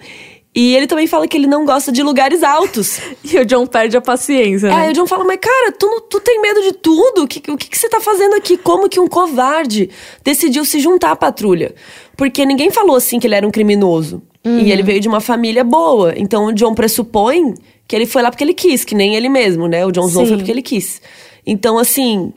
[0.54, 3.00] E ele também fala que ele não gosta de lugares altos.
[3.24, 4.68] e o John perde a paciência.
[4.68, 4.86] Né?
[4.86, 7.24] É, o John fala, mas cara, tu, tu tem medo de tudo?
[7.24, 8.56] O que, o que, você tá fazendo aqui?
[8.56, 9.90] Como que um covarde
[10.22, 11.74] decidiu se juntar à patrulha?
[12.16, 14.22] Porque ninguém falou assim que ele era um criminoso.
[14.44, 14.60] Uhum.
[14.60, 16.14] E ele veio de uma família boa.
[16.16, 17.54] Então o John pressupõe
[17.88, 19.84] que ele foi lá porque ele quis, que nem ele mesmo, né?
[19.84, 21.02] O John Snow foi porque ele quis.
[21.46, 22.32] Então, assim,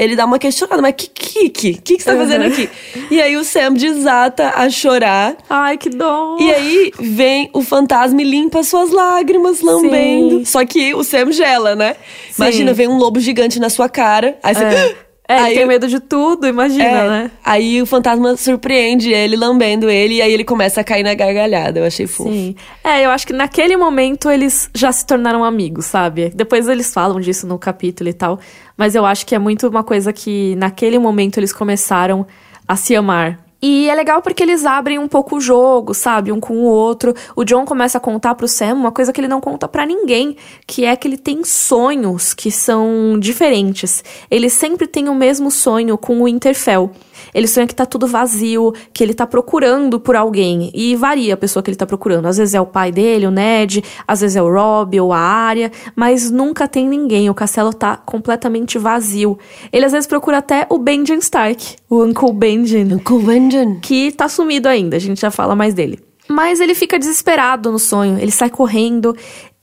[0.00, 1.74] ele dá uma questionada, mas que que que?
[1.74, 2.70] que, que você tá fazendo aqui?
[3.10, 5.36] E aí o Sam desata a chorar.
[5.48, 6.38] Ai, que dó.
[6.40, 10.38] E aí vem o fantasma e limpa suas lágrimas, lambendo.
[10.38, 10.44] Sim.
[10.46, 11.96] Só que o Sam gela, né?
[12.30, 12.42] Sim.
[12.42, 14.38] Imagina, vem um lobo gigante na sua cara.
[14.42, 14.64] Aí você.
[14.64, 15.10] É.
[15.30, 17.30] É, aí tem medo de tudo, imagina, é, né?
[17.44, 21.78] Aí o fantasma surpreende ele, lambendo ele, e aí ele começa a cair na gargalhada.
[21.78, 22.28] Eu achei fofo.
[22.28, 22.56] Sim.
[22.82, 26.32] É, eu acho que naquele momento eles já se tornaram amigos, sabe?
[26.34, 28.40] Depois eles falam disso no capítulo e tal.
[28.80, 32.26] Mas eu acho que é muito uma coisa que naquele momento eles começaram
[32.66, 33.38] a se amar.
[33.60, 36.32] E é legal porque eles abrem um pouco o jogo, sabe?
[36.32, 37.14] Um com o outro.
[37.36, 40.34] O John começa a contar pro Sam uma coisa que ele não conta para ninguém,
[40.66, 44.02] que é que ele tem sonhos que são diferentes.
[44.30, 46.90] Ele sempre tem o mesmo sonho com o Interfell.
[47.34, 50.70] Ele sonha que tá tudo vazio, que ele tá procurando por alguém.
[50.74, 52.26] E varia a pessoa que ele tá procurando.
[52.26, 55.18] Às vezes é o pai dele, o Ned, às vezes é o Rob ou a
[55.18, 57.30] Arya, mas nunca tem ninguém.
[57.30, 59.38] O castelo tá completamente vazio.
[59.72, 62.94] Ele às vezes procura até o Benjen Stark, o Uncle Benjen.
[62.94, 63.80] Uncle Benjen.
[63.80, 65.98] Que tá sumido ainda, a gente já fala mais dele.
[66.28, 69.16] Mas ele fica desesperado no sonho, ele sai correndo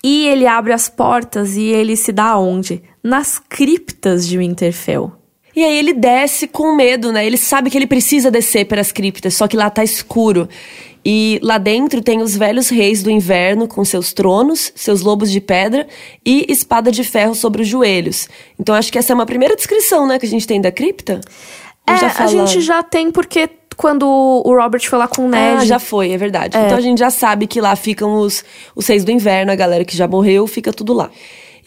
[0.03, 2.83] e ele abre as portas e ele se dá aonde?
[3.03, 5.13] Nas criptas de Winterfell.
[5.57, 7.25] E aí ele desce com medo, né?
[7.25, 10.47] Ele sabe que ele precisa descer pelas criptas, só que lá tá escuro.
[11.03, 15.41] E lá dentro tem os velhos reis do inverno com seus tronos, seus lobos de
[15.41, 15.87] pedra
[16.23, 18.29] e espada de ferro sobre os joelhos.
[18.59, 21.21] Então acho que essa é uma primeira descrição, né, que a gente tem da cripta.
[21.87, 25.63] É, a gente já tem porque quando o Robert foi lá com o Ned.
[25.63, 26.55] Ah, já foi, é verdade.
[26.55, 26.67] É.
[26.67, 29.83] Então a gente já sabe que lá ficam os, os reis do inverno, a galera
[29.83, 31.09] que já morreu, fica tudo lá.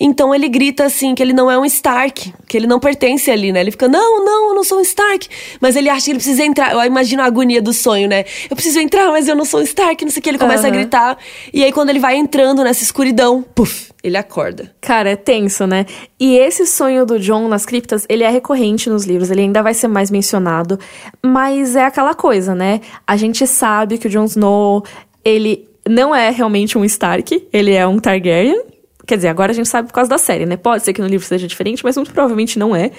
[0.01, 3.53] Então ele grita assim que ele não é um Stark, que ele não pertence ali,
[3.53, 3.61] né?
[3.61, 5.29] Ele fica, não, não, eu não sou um Stark.
[5.61, 6.73] Mas ele acha que ele precisa entrar.
[6.73, 8.25] Eu imagino a agonia do sonho, né?
[8.49, 10.31] Eu preciso entrar, mas eu não sou um Stark, não sei o que.
[10.31, 10.69] Ele começa uhum.
[10.69, 11.19] a gritar.
[11.53, 14.75] E aí quando ele vai entrando nessa escuridão, puf, ele acorda.
[14.81, 15.85] Cara, é tenso, né?
[16.19, 19.75] E esse sonho do John nas criptas, ele é recorrente nos livros, ele ainda vai
[19.75, 20.79] ser mais mencionado.
[21.23, 22.81] Mas é aquela coisa, né?
[23.07, 24.83] A gente sabe que o Jon Snow,
[25.23, 28.63] ele não é realmente um Stark, ele é um Targaryen.
[29.07, 30.57] Quer dizer, agora a gente sabe por causa da série, né?
[30.57, 32.91] Pode ser que no livro seja diferente, mas muito provavelmente não é.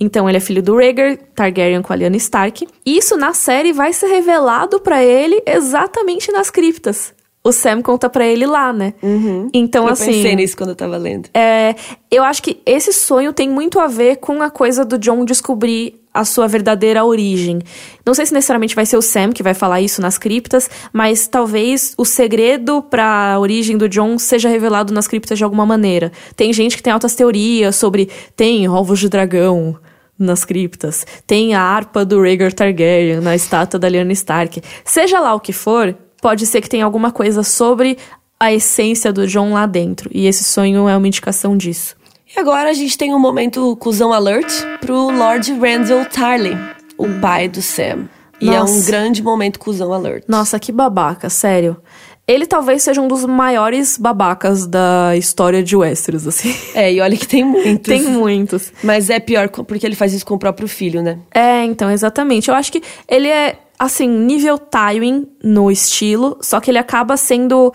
[0.00, 2.66] Então ele é filho do Rhaegar Targaryen com a Lyanna Stark.
[2.86, 7.14] Isso na série vai ser revelado para ele exatamente nas criptas
[7.48, 8.94] o Sam conta para ele lá, né?
[9.02, 9.48] Uhum.
[9.54, 10.06] Então, eu assim.
[10.06, 11.28] Eu pensei nisso quando eu tava lendo.
[11.32, 11.74] É,
[12.10, 16.00] eu acho que esse sonho tem muito a ver com a coisa do John descobrir
[16.18, 17.60] a sua verdadeira origem.
[18.04, 21.28] Não sei se necessariamente vai ser o Sam que vai falar isso nas criptas, mas
[21.28, 26.10] talvez o segredo para a origem do John seja revelado nas criptas de alguma maneira.
[26.34, 29.78] Tem gente que tem altas teorias sobre tem ovos de dragão
[30.18, 34.60] nas criptas, tem a harpa do Rhaegar Targaryen na estátua da Lyanna Stark.
[34.84, 37.96] Seja lá o que for, pode ser que tenha alguma coisa sobre
[38.40, 40.10] a essência do John lá dentro.
[40.12, 41.97] E esse sonho é uma indicação disso.
[42.36, 46.58] E agora a gente tem um momento cuzão alert pro Lord Randall Tarly,
[46.98, 48.06] o pai do Sam.
[48.38, 48.58] E Nossa.
[48.58, 50.24] é um grande momento cuzão alert.
[50.28, 51.78] Nossa, que babaca, sério.
[52.26, 56.54] Ele talvez seja um dos maiores babacas da história de Westeros, assim.
[56.74, 57.88] É, e olha que tem muitos.
[57.88, 58.72] Tem muitos.
[58.84, 61.18] Mas é pior porque ele faz isso com o próprio filho, né?
[61.34, 62.50] É, então, exatamente.
[62.50, 67.72] Eu acho que ele é, assim, nível Tywin no estilo, só que ele acaba sendo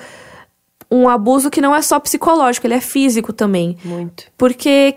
[0.94, 3.76] um abuso que não é só psicológico, ele é físico também.
[3.84, 4.26] Muito.
[4.38, 4.96] Porque,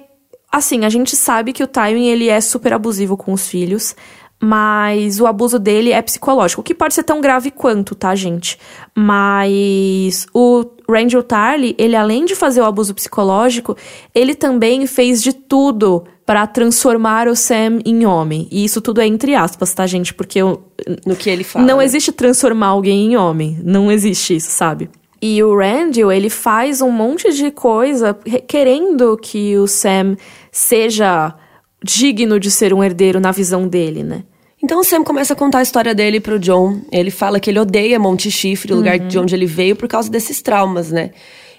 [0.53, 3.97] assim, a gente sabe que o Tywin, ele é super abusivo com os filhos,
[4.39, 8.59] mas o abuso dele é psicológico, o que pode ser tão grave quanto, tá, gente?
[8.95, 13.77] Mas o Randall Tarly, ele além de fazer o abuso psicológico,
[14.15, 18.47] ele também fez de tudo para transformar o Sam em homem.
[18.51, 20.13] E isso tudo é entre aspas, tá, gente?
[20.13, 20.63] Porque eu,
[21.07, 21.65] No que ele fala.
[21.65, 23.59] não existe transformar alguém em homem.
[23.63, 24.91] Não existe isso, sabe?
[25.21, 30.17] E o Randall, ele faz um monte de coisa re- querendo que o Sam
[30.53, 31.35] seja
[31.83, 34.25] digno de ser um herdeiro na visão dele, né?
[34.63, 36.81] Então o Sam começa a contar a história dele pro John.
[36.91, 40.11] Ele fala que ele odeia Monte Chifre, o lugar de onde ele veio, por causa
[40.11, 41.11] desses traumas, né?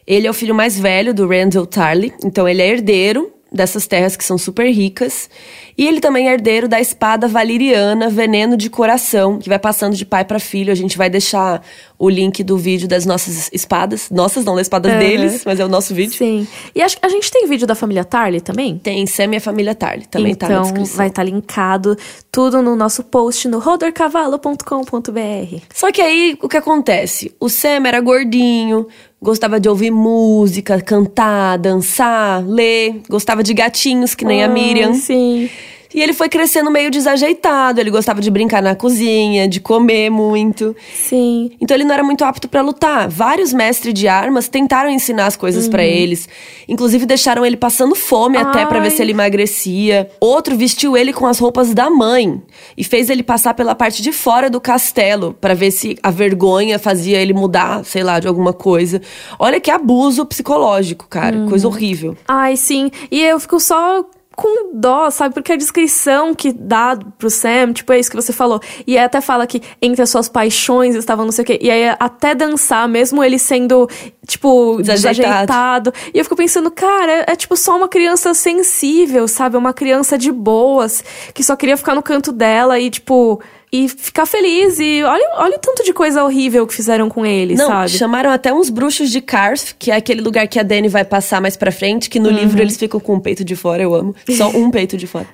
[0.06, 4.16] Ele é o filho mais velho do Randall Tarly, então ele é herdeiro dessas terras
[4.16, 5.30] que são super ricas.
[5.78, 10.06] E ele também é herdeiro da espada valeriana Veneno de Coração, que vai passando de
[10.06, 10.72] pai para filho.
[10.72, 11.62] A gente vai deixar
[12.00, 14.10] o link do vídeo das nossas espadas.
[14.10, 15.00] Nossas, não, das espadas Aham.
[15.00, 16.18] deles, mas é o nosso vídeo.
[16.18, 16.48] Sim.
[16.74, 18.78] E acho, a gente tem vídeo da família Tarly também?
[18.78, 20.98] Tem Sam e a família Tarly, também então, tá na descrição.
[20.98, 21.98] vai estar linkado
[22.32, 25.62] tudo no nosso post no rodercavalo.com.br.
[25.74, 27.36] Só que aí, o que acontece?
[27.40, 28.88] O Sam era gordinho,
[29.22, 34.94] gostava de ouvir música, cantar, dançar, ler, gostava de gatinhos, que nem a Ai, Miriam.
[34.94, 35.50] Sim.
[35.98, 40.76] E ele foi crescendo meio desajeitado, ele gostava de brincar na cozinha, de comer muito.
[40.94, 41.50] Sim.
[41.60, 43.10] Então ele não era muito apto pra lutar.
[43.10, 46.30] Vários mestres de armas tentaram ensinar as coisas pra eles.
[46.68, 48.92] Inclusive deixaram ele passando fome até pra ver Ai.
[48.92, 50.08] se ele emagrecia.
[50.20, 52.44] Outro vestiu ele com as roupas da mãe
[52.78, 56.78] e fez ele passar pela parte de fora do castelo pra ver se a vergonha
[56.78, 59.02] fazia ele mudar, sei lá, de alguma coisa.
[59.40, 61.48] Olha que abuso psicológico, cara.
[61.50, 62.16] Coisa horrível.
[62.28, 62.92] Ai, sim.
[63.10, 64.06] E eu fico só
[64.38, 65.34] com dó, sabe?
[65.34, 68.62] Porque a descrição que dá pro Sam, tipo, é isso que você falou.
[68.86, 71.58] E aí até fala que entre as suas paixões estavam não sei o quê.
[71.60, 73.90] E aí até dançar, mesmo ele sendo,
[74.28, 75.92] tipo, Desajeitado.
[75.92, 75.94] desajeitado.
[76.14, 79.58] E eu fico pensando, cara, é, é tipo só uma criança sensível, sabe?
[79.58, 83.42] Uma criança de boas, que só queria ficar no canto dela e, tipo...
[83.70, 84.80] E ficar feliz.
[84.80, 87.90] E olha, olha o tanto de coisa horrível que fizeram com ele, Não, sabe?
[87.90, 91.42] chamaram até uns bruxos de Karth, que é aquele lugar que a Dani vai passar
[91.42, 92.36] mais pra frente, que no Uhum.
[92.36, 94.16] livro eles ficam com o peito de fora, eu amo.
[94.38, 95.28] Só um peito de fora.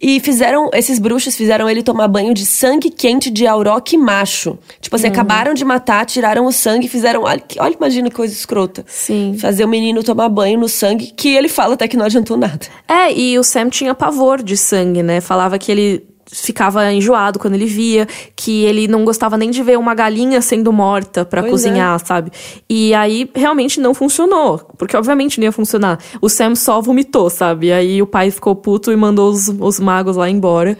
[0.00, 4.58] E fizeram, esses bruxos fizeram ele tomar banho de sangue quente de auroque macho.
[4.80, 5.00] Tipo Uhum.
[5.00, 7.24] assim, acabaram de matar, tiraram o sangue e fizeram.
[7.24, 8.84] Olha, olha, imagina que coisa escrota.
[8.88, 9.36] Sim.
[9.38, 12.60] Fazer o menino tomar banho no sangue, que ele fala até que não adiantou nada.
[12.88, 15.20] É, e o Sam tinha pavor de sangue, né?
[15.20, 19.78] Falava que ele ficava enjoado quando ele via, que ele não gostava nem de ver
[19.78, 21.68] uma galinha sendo morta pra Pois é.
[21.68, 22.30] cozinhar, sabe?
[22.68, 25.98] E aí realmente não funcionou, porque obviamente não ia funcionar.
[26.20, 27.68] O Sam só vomitou, sabe?
[27.68, 30.76] E aí o pai ficou puto e mandou os, os magos lá embora.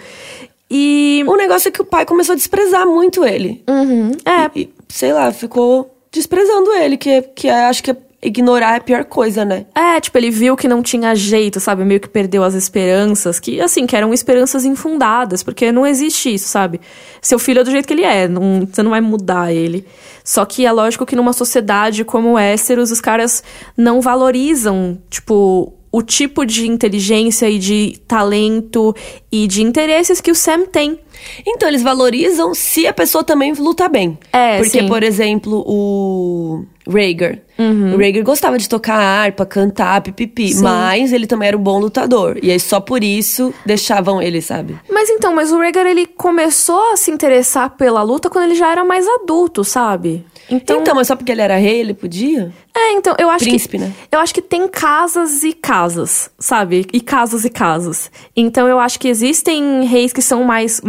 [0.70, 3.62] E O negócio é que o pai começou a desprezar muito ele.
[3.68, 8.76] Uhum, é, E, sei lá, ficou desprezando ele, que, que é- acho que ignorar é
[8.76, 9.66] a pior coisa, né?
[9.74, 11.85] É, tipo, ele viu que não tinha jeito, sabe?
[11.85, 16.48] Meio que perdeu as esperanças, que, assim, que eram esperanças infundadas, porque não existe isso,
[16.48, 16.81] sabe?
[17.20, 19.87] Seu filho é do jeito que ele é, não, você não vai mudar ele.
[20.24, 23.44] Só que é lógico que numa sociedade como Westeros, os caras
[23.76, 28.94] não valorizam, tipo, o tipo de inteligência e de talento
[29.31, 30.98] e de interesses que o Sam tem.
[31.46, 34.18] Então, eles valorizam se a pessoa também luta bem.
[34.33, 34.88] É, Porque, sim.
[34.88, 37.38] por exemplo, o Rhaegar.
[37.59, 37.94] Uhum.
[37.94, 40.55] O Rhaegar gostava de tocar harpa, cantar, pipipi.
[40.55, 40.62] Sim.
[40.62, 42.38] Mas ele também era um bom lutador.
[42.42, 44.79] E aí, só por isso, deixavam ele, sabe?
[44.90, 48.70] Mas então, mas o Rhaegar, ele começou a se interessar pela luta quando ele já
[48.70, 50.24] era mais adulto, sabe?
[50.48, 52.52] Então, mas só porque ele era rei, ele podia?
[52.74, 53.85] É, então, eu acho Príncipe, que.
[53.85, 53.92] né?
[54.12, 56.87] Eu acho que tem casas e casas, sabe?
[56.92, 58.11] E casos e casos.
[58.37, 60.81] Então eu acho que existem reis que são mais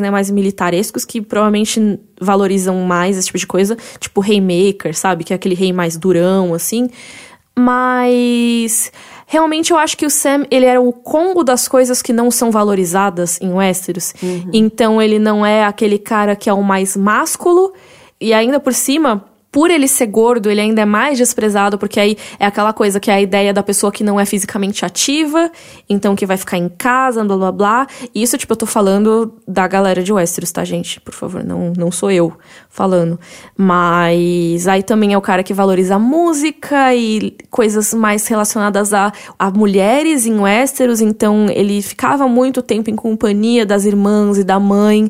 [0.00, 0.10] né?
[0.10, 3.76] Mais militarescos, que provavelmente valorizam mais esse tipo de coisa.
[3.98, 5.24] Tipo o Raymaker, sabe?
[5.24, 6.88] Que é aquele rei mais durão, assim.
[7.56, 8.92] Mas.
[9.26, 12.50] Realmente eu acho que o Sam, ele era o combo das coisas que não são
[12.50, 14.12] valorizadas em Westeros.
[14.52, 17.72] Então ele não é aquele cara que é o mais másculo.
[18.20, 22.16] E ainda por cima, por ele ser gordo, ele ainda é mais desprezado, porque aí
[22.40, 25.48] é aquela coisa que é a ideia da pessoa que não é fisicamente ativa,
[25.88, 27.86] então que vai ficar em casa, blá blá blá.
[28.12, 31.00] Isso, tipo, eu tô falando da galera de Westeros, tá, gente?
[31.00, 32.32] Por favor, não, não sou eu
[32.68, 33.16] falando.
[33.56, 39.12] Mas aí também é o cara que valoriza a música e coisas mais relacionadas a,
[39.38, 44.58] a mulheres em Westeros, então ele ficava muito tempo em companhia das irmãs e da
[44.58, 45.08] mãe.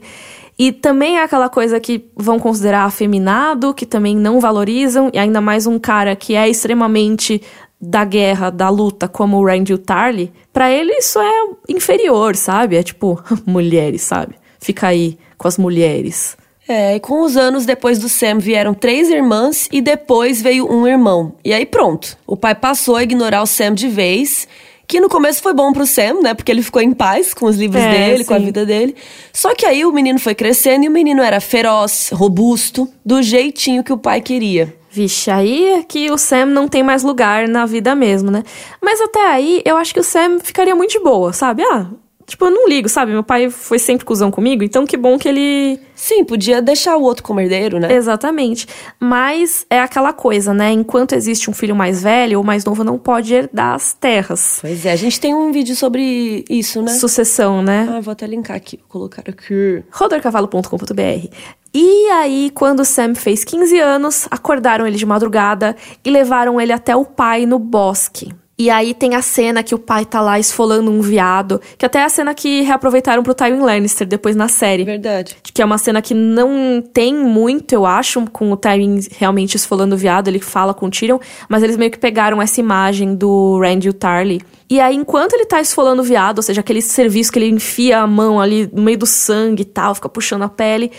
[0.59, 5.40] E também é aquela coisa que vão considerar afeminado, que também não valorizam, e ainda
[5.40, 7.43] mais um cara que é extremamente
[7.81, 12.77] da guerra, da luta, como o Randall Tarly, pra ele isso é inferior, sabe?
[12.77, 14.37] É tipo, mulheres, sabe?
[14.61, 16.37] Fica aí com as mulheres.
[16.67, 20.87] É, e com os anos depois do Sam vieram três irmãs e depois veio um
[20.87, 21.35] irmão.
[21.45, 22.17] E aí pronto.
[22.27, 24.49] O pai passou a ignorar o Sam de vez.
[24.87, 26.35] Que no começo foi bom pro Sam, né?
[26.35, 28.44] Porque ele ficou em paz com os livros É, dele, com a sim.
[28.44, 28.94] vida dele.
[29.33, 33.83] Só que aí o menino foi crescendo e o menino era feroz, robusto, do jeitinho
[33.83, 34.75] que o pai queria.
[34.90, 38.44] Vixe, aí é que o Sam não tem mais lugar na vida mesmo, né?
[38.81, 41.64] Mas até aí, eu acho que o Sam ficaria muito de boa, sabe?
[41.64, 41.87] Ah,
[42.26, 43.12] tipo, eu não ligo, sabe?
[43.12, 47.02] Meu pai foi sempre cuzão comigo, então que bom que ele Sim, podia deixar o
[47.02, 47.92] outro como herdeiro, né?
[47.92, 48.66] Exatamente.
[48.98, 50.70] Mas é aquela coisa, né?
[50.72, 54.58] Enquanto existe um filho mais velho ou mais novo, não pode herdar as terras.
[54.60, 56.92] Pois é, a gente tem um vídeo sobre isso, né?
[56.92, 57.88] Sucessão, né?
[57.90, 59.82] Ah, vou até linkar aqui, vou colocar aqui.
[59.90, 61.28] rodorcavalo.com.br.
[61.72, 66.72] E aí, quando o Sam fez 15 anos, acordaram ele de madrugada e levaram ele
[66.72, 68.32] até o pai no bosque.
[68.57, 71.99] E aí tem a cena que o pai tá lá esfolando um viado, que até
[71.99, 74.85] é a cena que reaproveitaram pro Tywin Lannister depois na série.
[74.85, 75.37] Verdade.
[75.43, 79.97] Que é uma cena que não tem muito, eu acho, com o Tywin realmente esfolando
[79.97, 83.59] o viado, ele fala com o Tyrion, mas eles meio que pegaram essa imagem do
[83.61, 84.40] Randy Tarly.
[84.71, 87.99] E aí, enquanto ele tá esfolando o viado, ou seja, aquele serviço que ele enfia
[87.99, 90.90] a mão ali no meio do sangue e tal, fica puxando a pele,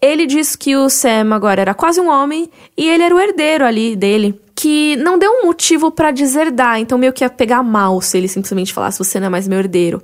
[0.00, 3.64] ele diz que o Sam agora era quase um homem e ele era o herdeiro
[3.64, 4.38] ali dele.
[4.58, 8.26] Que não deu um motivo pra deserdar, então meio que ia pegar mal se ele
[8.26, 10.02] simplesmente falasse você não é mais meu herdeiro.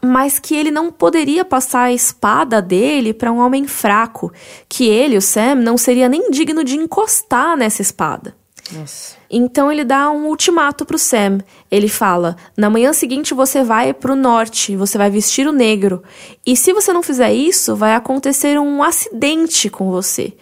[0.00, 4.32] Mas que ele não poderia passar a espada dele pra um homem fraco.
[4.68, 8.36] Que ele, o Sam, não seria nem digno de encostar nessa espada.
[8.70, 9.16] Nossa.
[9.28, 11.38] Então ele dá um ultimato pro Sam.
[11.68, 16.02] Ele fala: "Na manhã seguinte você vai pro norte, você vai vestir o negro.
[16.46, 20.34] E se você não fizer isso, vai acontecer um acidente com você.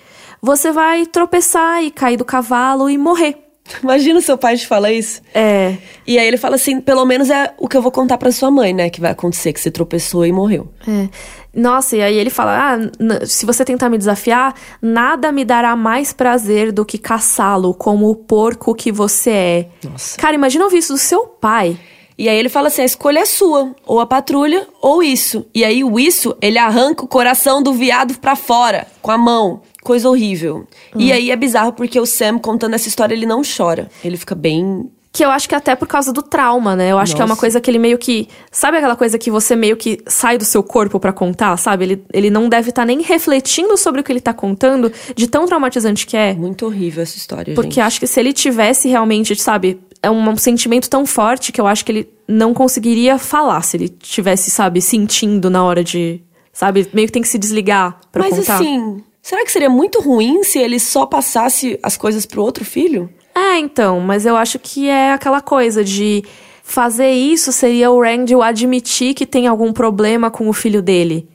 [0.42, 3.46] Você vai tropeçar e cair do cavalo e morrer."
[3.83, 5.20] Imagina o seu pai te falar isso.
[5.35, 5.76] É,
[6.07, 8.50] E aí ele fala assim, pelo menos é o que eu vou contar pra sua
[8.50, 8.88] mãe, né?
[8.90, 10.68] Que vai acontecer, que você tropeçou e morreu.
[10.88, 11.09] é.
[11.55, 16.12] Nossa, e aí ele fala: "Ah, se você tentar me desafiar, nada me dará mais
[16.12, 20.18] prazer do que caçá-lo como o porco que você é." Nossa.
[20.18, 21.79] Cara, imagina ouvir isso do seu pai.
[22.18, 23.74] E aí ele fala assim, a escolha é sua.
[23.87, 25.46] Ou a patrulha, ou isso.
[25.55, 29.62] E aí o isso, ele arranca o coração do viado pra fora, com a mão.
[29.87, 30.66] Coisa horrível.
[30.96, 33.88] E aí é bizarro porque o Sam, contando essa história, ele não chora.
[34.05, 34.90] Ele fica bem...
[35.12, 36.92] Que eu acho que até por causa do trauma, né?
[36.92, 37.40] Eu acho que é uma Nossa.
[37.40, 38.29] coisa que ele meio que.
[38.53, 41.85] Sabe aquela coisa que você meio que sai do seu corpo pra contar, sabe?
[41.87, 45.46] Ele, ele não deve estar nem refletindo sobre o que ele tá contando, de tão
[45.46, 46.35] traumatizante que é.
[46.35, 47.81] Muito horrível essa história, Porque gente.
[47.81, 51.66] acho que se ele tivesse realmente, sabe, é um, um sentimento tão forte que eu
[51.66, 56.20] acho que ele não conseguiria falar se ele tivesse, sabe, sentindo na hora de.
[56.53, 58.57] Sabe, meio que tem que se desligar pra Mas contar.
[58.57, 63.11] assim, será que seria muito ruim se ele só passasse as coisas pro outro filho?
[63.35, 66.23] É, então, mas eu acho que é aquela coisa de
[66.62, 71.29] fazer isso seria o Randall admitir que tem algum problema com o filho dele.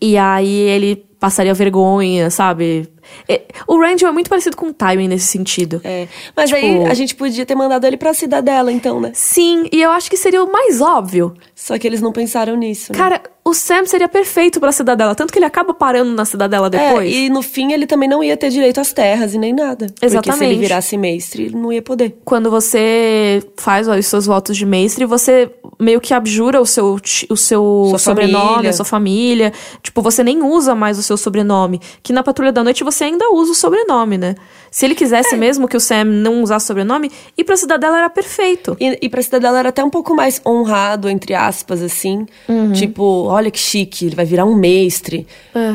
[0.00, 2.88] E aí ele passaria vergonha, sabe?
[3.28, 5.80] É, O Randall é muito parecido com o Tywin nesse sentido.
[5.84, 6.06] É.
[6.36, 9.10] Mas Tipo- aí a gente podia ter mandado ele pra cidadela, então, né?
[9.14, 11.34] Sim, e eu acho que seria o mais óbvio.
[11.54, 12.92] Só que eles não pensaram nisso.
[12.92, 12.98] né?
[12.98, 17.12] Cara, o Sam seria perfeito pra cidadela, tanto que ele acaba parando na cidadela depois.
[17.12, 19.86] É, e no fim ele também não ia ter direito às terras e nem nada.
[19.86, 20.58] Porque se ele Exatamente.
[20.58, 22.16] virasse mestre, ele não ia poder.
[22.24, 26.98] Quando você faz ó, os seus votos de mestre, você meio que abjura o seu,
[27.30, 28.70] o seu Sua sobrenome, família.
[28.70, 29.52] a sua família.
[29.82, 31.80] Tipo, você nem usa mais o seu sobrenome.
[32.02, 34.34] Que na Patrulha da Noite você ainda usa o sobrenome, né?
[34.70, 34.96] Se ele É.
[34.96, 38.74] quisesse mesmo que o Sam não usasse sobrenome, ir pra Cidadela era perfeito.
[38.80, 42.24] E, e pra cidadela era até um pouco mais honrado, entre aspas, assim.
[42.48, 42.72] Uhum.
[42.72, 45.26] Tipo, olha que chique, ele vai virar um mestre.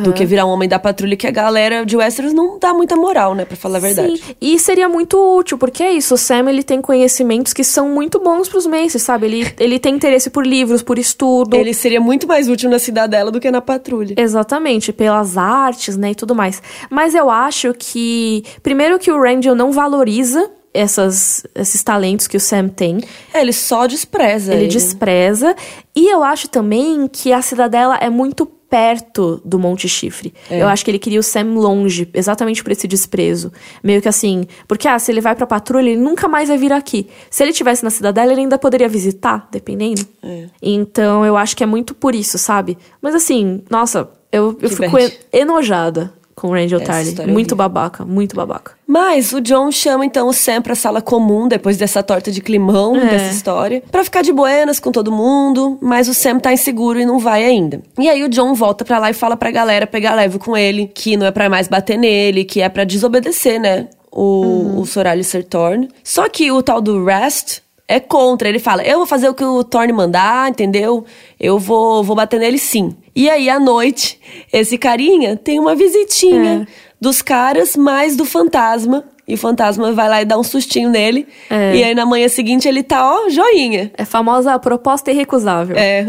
[0.04, 2.96] Do que virar um homem da patrulha, que a galera de Westeros não dá muita
[2.96, 3.46] moral, né?
[3.46, 4.18] Pra falar a verdade.
[4.18, 7.88] Sim, e seria muito útil, porque é isso, o Sam ele tem conhecimentos que são
[7.90, 9.28] muito bons pros mestres, sabe?
[9.28, 11.56] Ele, ele tem interesse por livros, por estudo.
[11.56, 14.16] Ele seria muito mais útil na cidadela do que na patrulha.
[14.18, 16.62] Exatamente, pelas artes, né, e tudo mais.
[16.90, 22.40] Mas eu acho que, primeiro que o Randall não valoriza essas, esses talentos que o
[22.40, 23.00] Sam tem,
[23.34, 24.54] É, ele só despreza.
[24.54, 24.70] ele ele.
[24.72, 25.56] despreza.
[25.96, 30.34] E eu acho também que a cidadela é muito perto do Monte Chifre.
[30.52, 30.62] É.
[30.62, 33.52] Eu acho que ele queria o Sam longe, exatamente por esse desprezo.
[33.82, 36.74] Meio que assim, porque ah, se ele vai pra patrulha, ele nunca mais vai vir
[36.74, 37.08] aqui.
[37.32, 40.06] Se ele tivesse na cidadela, ele ainda poderia visitar, dependendo.
[40.22, 40.48] É.
[40.62, 42.78] Então, eu acho que é muito por isso, sabe?
[43.02, 45.18] Mas assim, nossa, eu, eu Que fico bad.
[45.32, 48.74] enojada com o Randall história é Muito babaca, muito babaca.
[48.86, 52.96] Mas o John chama então o Sam pra sala comum depois dessa torta de climão
[52.96, 53.08] É.
[53.08, 57.06] dessa história, pra ficar de buenas com todo mundo, mas o Sam tá inseguro e
[57.08, 57.82] não vai ainda.
[57.98, 60.92] E aí o John volta pra lá e fala pra galera pegar leve com ele,
[60.94, 63.88] que não é pra mais bater nele, que é pra desobedecer, né?
[64.12, 65.90] O, o Sor Alistair Thorne.
[66.04, 68.48] Só que o tal do Rest é contra.
[68.50, 71.06] Ele fala: Eu vou fazer o que o Thorne mandar, entendeu?
[71.40, 72.96] Eu vou, vou bater nele sim.
[73.18, 74.20] E aí, à noite,
[74.54, 76.68] esse carinha tem uma visitinha
[77.02, 79.04] dos caras, mais do fantasma.
[79.28, 81.28] E o fantasma vai lá e dá um sustinho nele.
[81.50, 81.76] É.
[81.76, 83.92] E aí, na manhã seguinte, ele tá, ó, joinha.
[83.98, 85.76] É famosa proposta irrecusável.
[85.78, 86.08] É.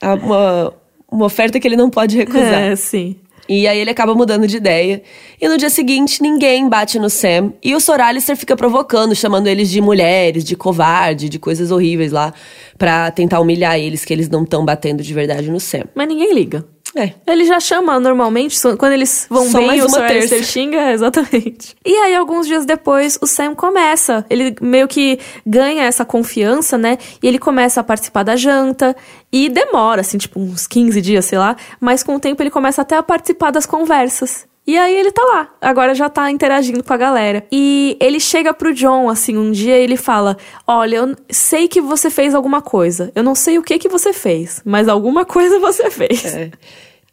[0.00, 0.72] a- Uma,
[1.10, 2.62] uma oferta que ele não pode recusar.
[2.62, 3.16] É, sim.
[3.48, 5.02] E aí ele acaba mudando de ideia.
[5.40, 7.52] E no dia seguinte, ninguém bate no Sam.
[7.62, 12.12] E o Sor Alistair fica provocando, chamando eles de mulheres, de covarde, de coisas horríveis
[12.12, 12.34] lá.
[12.76, 15.84] Pra tentar humilhar eles, que eles não estão batendo de verdade no Sam.
[15.94, 16.64] Mas ninguém liga.
[16.96, 17.12] É.
[17.26, 20.42] Ele já chama normalmente, quando eles vão Só bem, mais o uma Sr.
[20.42, 21.76] Xinga, exatamente.
[21.84, 24.24] E aí, alguns dias depois, o Sam começa.
[24.30, 26.98] Ele meio que ganha essa confiança, né?
[27.22, 28.96] E ele começa a participar da janta.
[29.30, 31.56] E demora, assim, tipo, uns 15 dias, sei lá.
[31.78, 34.47] Mas com o tempo ele começa até a participar das conversas.
[34.68, 37.42] E aí ele tá lá, agora já tá interagindo com a galera.
[37.50, 41.80] E ele chega pro John, assim, um dia e ele fala: Olha, eu sei que
[41.80, 43.10] você fez alguma coisa.
[43.14, 46.22] Eu não sei o que que você fez, mas alguma coisa você fez.
[46.26, 46.50] É.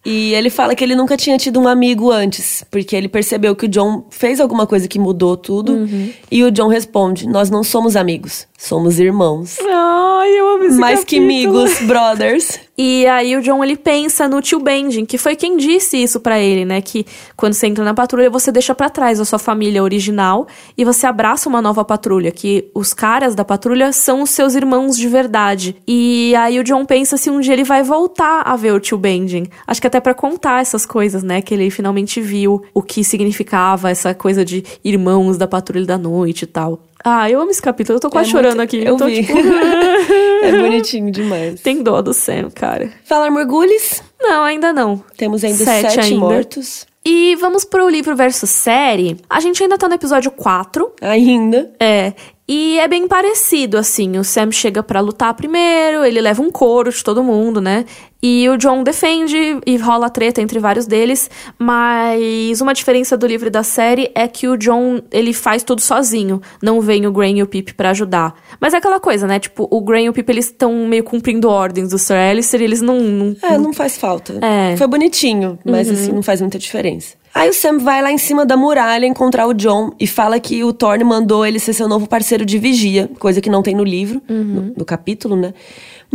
[0.05, 3.67] E ele fala que ele nunca tinha tido um amigo antes, porque ele percebeu que
[3.67, 5.75] o John fez alguma coisa que mudou tudo.
[5.75, 6.11] Uhum.
[6.29, 9.57] E o John responde: Nós não somos amigos, somos irmãos.
[9.59, 11.59] Ai, eu amo esse Mais que capítulo.
[11.59, 12.59] amigos, brothers.
[12.77, 16.39] E aí o John ele pensa no tio Benjen, que foi quem disse isso pra
[16.39, 16.81] ele, né?
[16.81, 17.05] Que
[17.37, 20.45] quando você entra na patrulha, você deixa pra trás a sua família original
[20.77, 24.97] e você abraça uma nova patrulha, que os caras da patrulha são os seus irmãos
[24.97, 25.77] de verdade.
[25.87, 28.97] E aí o John pensa se um dia ele vai voltar a ver o tio
[28.97, 29.47] Benjen.
[29.65, 31.41] Acho que até pra contar essas coisas, né?
[31.41, 36.41] Que ele finalmente viu o que significava essa coisa de irmãos da patrulha da noite
[36.43, 36.81] e tal.
[37.07, 38.83] Ah, eu amo esse capítulo, eu tô quase É chorando muito- aqui.
[38.83, 39.23] eu tô vi.
[39.23, 39.37] tipo.
[40.43, 41.61] é bonitinho demais.
[41.61, 42.89] Tem dó do Sam, cara.
[43.05, 45.03] Falar mergulhos, Não, ainda não.
[45.15, 46.19] temos ainda Sete sete, ainda.
[46.19, 46.87] mortos.
[47.07, 49.17] E vamos pro livro versus série.
[49.29, 50.91] A gente ainda tá no episódio 4.
[50.99, 51.71] Ainda.
[51.79, 52.13] É.
[52.47, 54.17] E é bem parecido, assim.
[54.19, 57.85] O Sam chega pra lutar primeiro, ele leva um couro de todo mundo, né?
[58.21, 61.29] E o John defende e rola treta entre vários deles.
[61.57, 65.81] Mas uma diferença do livro e da série é que o John, ele faz tudo
[65.81, 66.39] sozinho.
[66.61, 68.35] Não vem o Grain e o Pip pra ajudar.
[68.59, 69.39] Mas é aquela coisa, né?
[69.39, 72.63] Tipo, o Grain e o Pip, eles estão meio cumprindo ordens do Sir Alistair.
[72.63, 72.99] Eles não...
[72.99, 74.39] não É, não faz falta.
[74.41, 74.77] É.
[74.77, 77.15] Foi bonitinho, mas assim, não faz muita diferença.
[77.35, 80.63] Aí o Sam vai lá em cima da muralha encontrar o John e fala que
[80.63, 83.83] o Thorne mandou ele ser seu novo parceiro de vigia, coisa que não tem no
[83.83, 85.53] livro, no, no capítulo, né?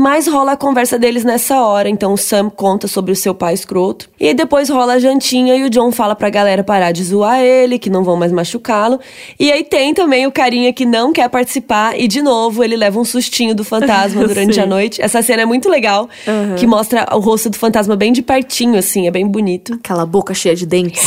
[0.00, 3.52] Mas rola a conversa deles nessa hora, então o Sam conta sobre o seu pai
[3.52, 4.08] escroto.
[4.18, 7.38] E aí depois rola a jantinha e o John fala pra galera parar de zoar
[7.40, 8.98] ele, que não vão mais machucá-lo.
[9.38, 12.98] E aí tem também o carinha que não quer participar e de novo ele leva
[12.98, 15.02] um sustinho do fantasma durante a noite.
[15.02, 16.08] Essa cena é muito legal,
[16.58, 19.74] que mostra o rosto do fantasma bem de pertinho, assim, é bem bonito.
[19.74, 21.04] Aquela boca cheia de dentes.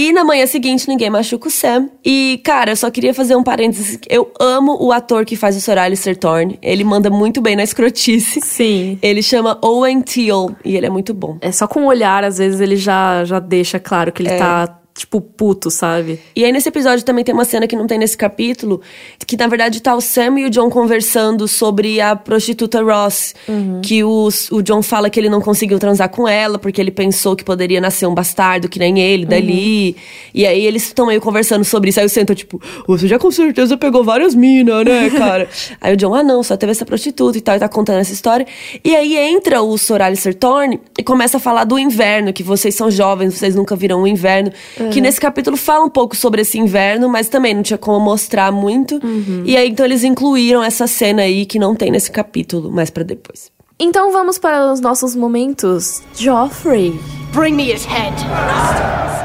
[0.00, 1.90] E na manhã seguinte, ninguém machuca o Sam.
[2.02, 3.98] E, cara, eu só queria fazer um parênteses.
[4.08, 6.58] Eu amo o ator que faz o Sir Alistair Thorne.
[6.62, 8.40] Ele manda muito bem na escrotice.
[8.40, 8.98] Sim.
[9.02, 11.36] Ele chama Owen Teal e ele é muito bom.
[11.42, 14.79] É só com o olhar, às vezes, ele já, já deixa claro que ele tá,
[15.00, 16.20] tipo, puto, sabe?
[16.36, 18.82] E aí nesse episódio também tem uma cena que não tem nesse capítulo,
[19.26, 23.34] que na verdade tá o Sam e o John conversando sobre a prostituta Ross,
[23.82, 27.34] que o, o John fala que ele não conseguiu transar com ela porque ele pensou
[27.34, 29.96] que poderia nascer um bastardo que nem ele dali.
[30.34, 32.00] E aí eles estão meio conversando sobre isso.
[32.00, 35.48] Aí o Sam tá tipo, você já com certeza pegou várias minas, né, cara?
[35.80, 38.12] aí o John, ah não, só teve essa prostituta e tal, e tá contando essa
[38.12, 38.46] história.
[38.84, 42.74] E aí entra o Sor Alistair Thorne e começa a falar do inverno, que vocês
[42.74, 44.52] são jovens, vocês nunca viram o inverno.
[44.90, 48.50] Que nesse capítulo fala um pouco sobre esse inverno, mas também não tinha como mostrar
[48.52, 49.00] muito.
[49.44, 53.02] E aí então eles incluíram essa cena aí que não tem nesse capítulo, mais pra
[53.02, 53.50] depois.
[53.78, 56.02] Então vamos para os nossos momentos.
[56.14, 57.00] Joffrey.
[57.32, 58.14] Bring me his head.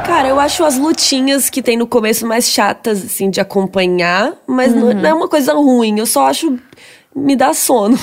[0.06, 4.74] Cara, eu acho as lutinhas que tem no começo mais chatas, assim, de acompanhar, mas
[4.74, 6.00] não, não é uma coisa ruim.
[6.00, 6.58] Eu só acho.
[7.16, 7.98] Me dá sono.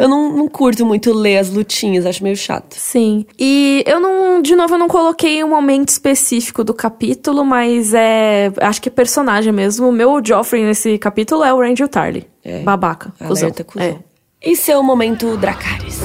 [0.00, 2.74] eu não, não curto muito ler as lutinhas, acho meio chato.
[2.74, 3.24] Sim.
[3.38, 8.52] E eu não, de novo, eu não coloquei um momento específico do capítulo, mas é.
[8.60, 9.88] Acho que é personagem mesmo.
[9.88, 12.26] O meu Joffrey nesse capítulo é o Randall Tarly.
[12.44, 12.60] É.
[12.62, 13.12] Babaca.
[13.18, 13.46] Cuzão.
[13.46, 13.86] Alerta, cuzão.
[13.86, 13.98] É.
[14.44, 16.00] E seu momento Dracarys?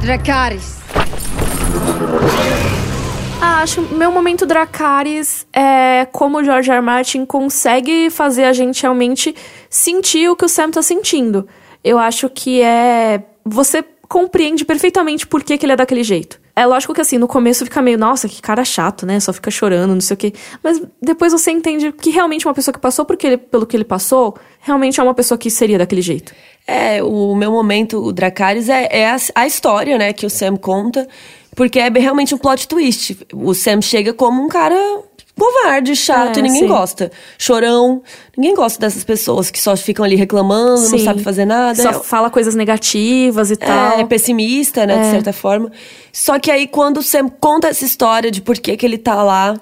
[0.00, 0.83] Dracarys.
[3.46, 6.80] Ah, acho meu momento Dracarys é como o George R.
[6.80, 9.34] Martin consegue fazer a gente realmente
[9.68, 11.46] sentir o que o Sam tá sentindo.
[11.84, 13.22] Eu acho que é.
[13.44, 16.40] Você compreende perfeitamente por que, que ele é daquele jeito.
[16.56, 19.20] É lógico que assim, no começo fica meio, nossa, que cara chato, né?
[19.20, 20.32] Só fica chorando, não sei o quê.
[20.62, 24.36] Mas depois você entende que realmente uma pessoa que passou ele- pelo que ele passou,
[24.60, 26.32] realmente é uma pessoa que seria daquele jeito.
[26.66, 30.56] É, o meu momento, o Dracarys, é, é a, a história, né, que o Sam
[30.56, 31.06] conta,
[31.54, 33.16] porque é realmente um plot twist.
[33.32, 35.03] O Sam chega como um cara
[35.38, 36.66] covarde, chato, É, e ninguém sim.
[36.68, 37.10] gosta.
[37.38, 38.02] Chorão,
[38.36, 41.04] ninguém gosta dessas pessoas que só ficam ali reclamando, não Sim.
[41.04, 41.74] sabe fazer nada.
[41.80, 43.98] Só É- fala coisas negativas e tal.
[44.00, 45.70] é, pessimista, né, de certa forma.
[46.12, 49.20] Só que aí, quando o Sam conta essa história de por que, que ele tá
[49.22, 49.56] lá,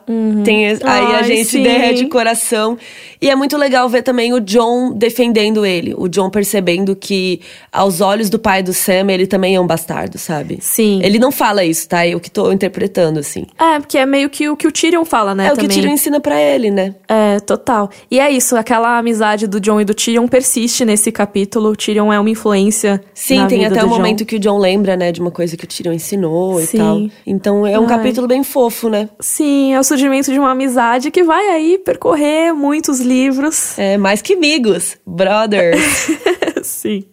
[0.45, 1.14] tem, esse- aí a Uhum.
[1.16, 1.62] Ai, gente sim.
[1.62, 2.77] derrete o coração.
[3.20, 5.95] E é muito legal ver também o John defendendo ele.
[5.97, 7.41] O John percebendo que,
[7.73, 10.59] aos olhos do pai do Sam, ele também é um bastardo, sabe?
[10.61, 11.01] Sim.
[11.03, 12.07] Ele não fala isso, tá?
[12.07, 13.47] Eu que tô interpretando, assim.
[13.59, 15.47] É, porque é meio que o que o Tyrion fala, né?
[15.47, 15.75] é que o.
[15.75, 16.95] Tyrion ensina pra ele, né?
[17.09, 17.91] É, total.
[18.11, 21.71] E é isso, aquela amizade do John e do Tyrion persiste nesse capítulo.
[21.71, 23.03] O Tyrion é uma influência.
[23.15, 23.95] Sim, tem até o Jon.
[23.95, 26.77] momento que o John lembra, né, de uma coisa que o Tyrion ensinou Sim.
[26.77, 27.01] e tal.
[27.27, 27.89] Então é um Ai.
[27.89, 29.09] capítulo bem fofo, né?
[29.21, 33.79] Sim, é o surgimento de uma amizade que vai aí percorrer muitos livros.
[33.79, 36.09] É mais que amigos, brothers.
[36.63, 37.05] Sim.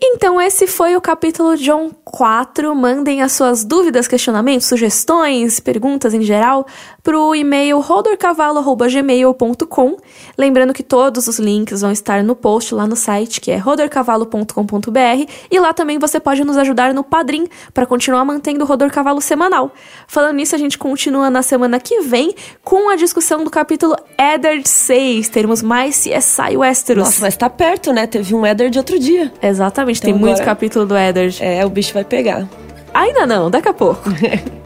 [0.00, 2.74] Então, esse foi o capítulo John 4.
[2.74, 6.66] Mandem as suas dúvidas, questionamentos, sugestões, perguntas em geral
[7.02, 9.96] pro e-mail rodorcavalo.gmail.com.
[10.36, 15.30] Lembrando que todos os links vão estar no post lá no site, que é rodorcavalo.com.br.
[15.50, 19.20] E lá também você pode nos ajudar no Padrim para continuar mantendo o Rodor Cavalo
[19.20, 19.72] semanal.
[20.06, 24.68] Falando nisso, a gente continua na semana que vem com a discussão do capítulo Eddard
[24.68, 25.28] 6.
[25.28, 27.04] Teremos mais CSI Westeros.
[27.04, 28.06] Nossa, mas tá perto, né?
[28.06, 29.32] Teve um Eder de outro dia.
[29.42, 31.38] Exatamente, Então tem muito agora- capítulo do Eddard.
[31.42, 32.46] É, o bicho vai pegar.
[32.92, 34.02] Ainda não, daqui a pouco.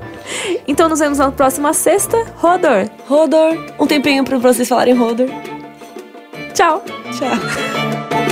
[0.67, 2.17] então nos vemos na próxima sexta.
[2.37, 2.89] Rodor.
[3.09, 3.57] Rodor.
[3.79, 5.29] Um tempinho pra vocês falarem Rodor.
[6.55, 6.83] Tchau.
[7.13, 8.24] Tchau.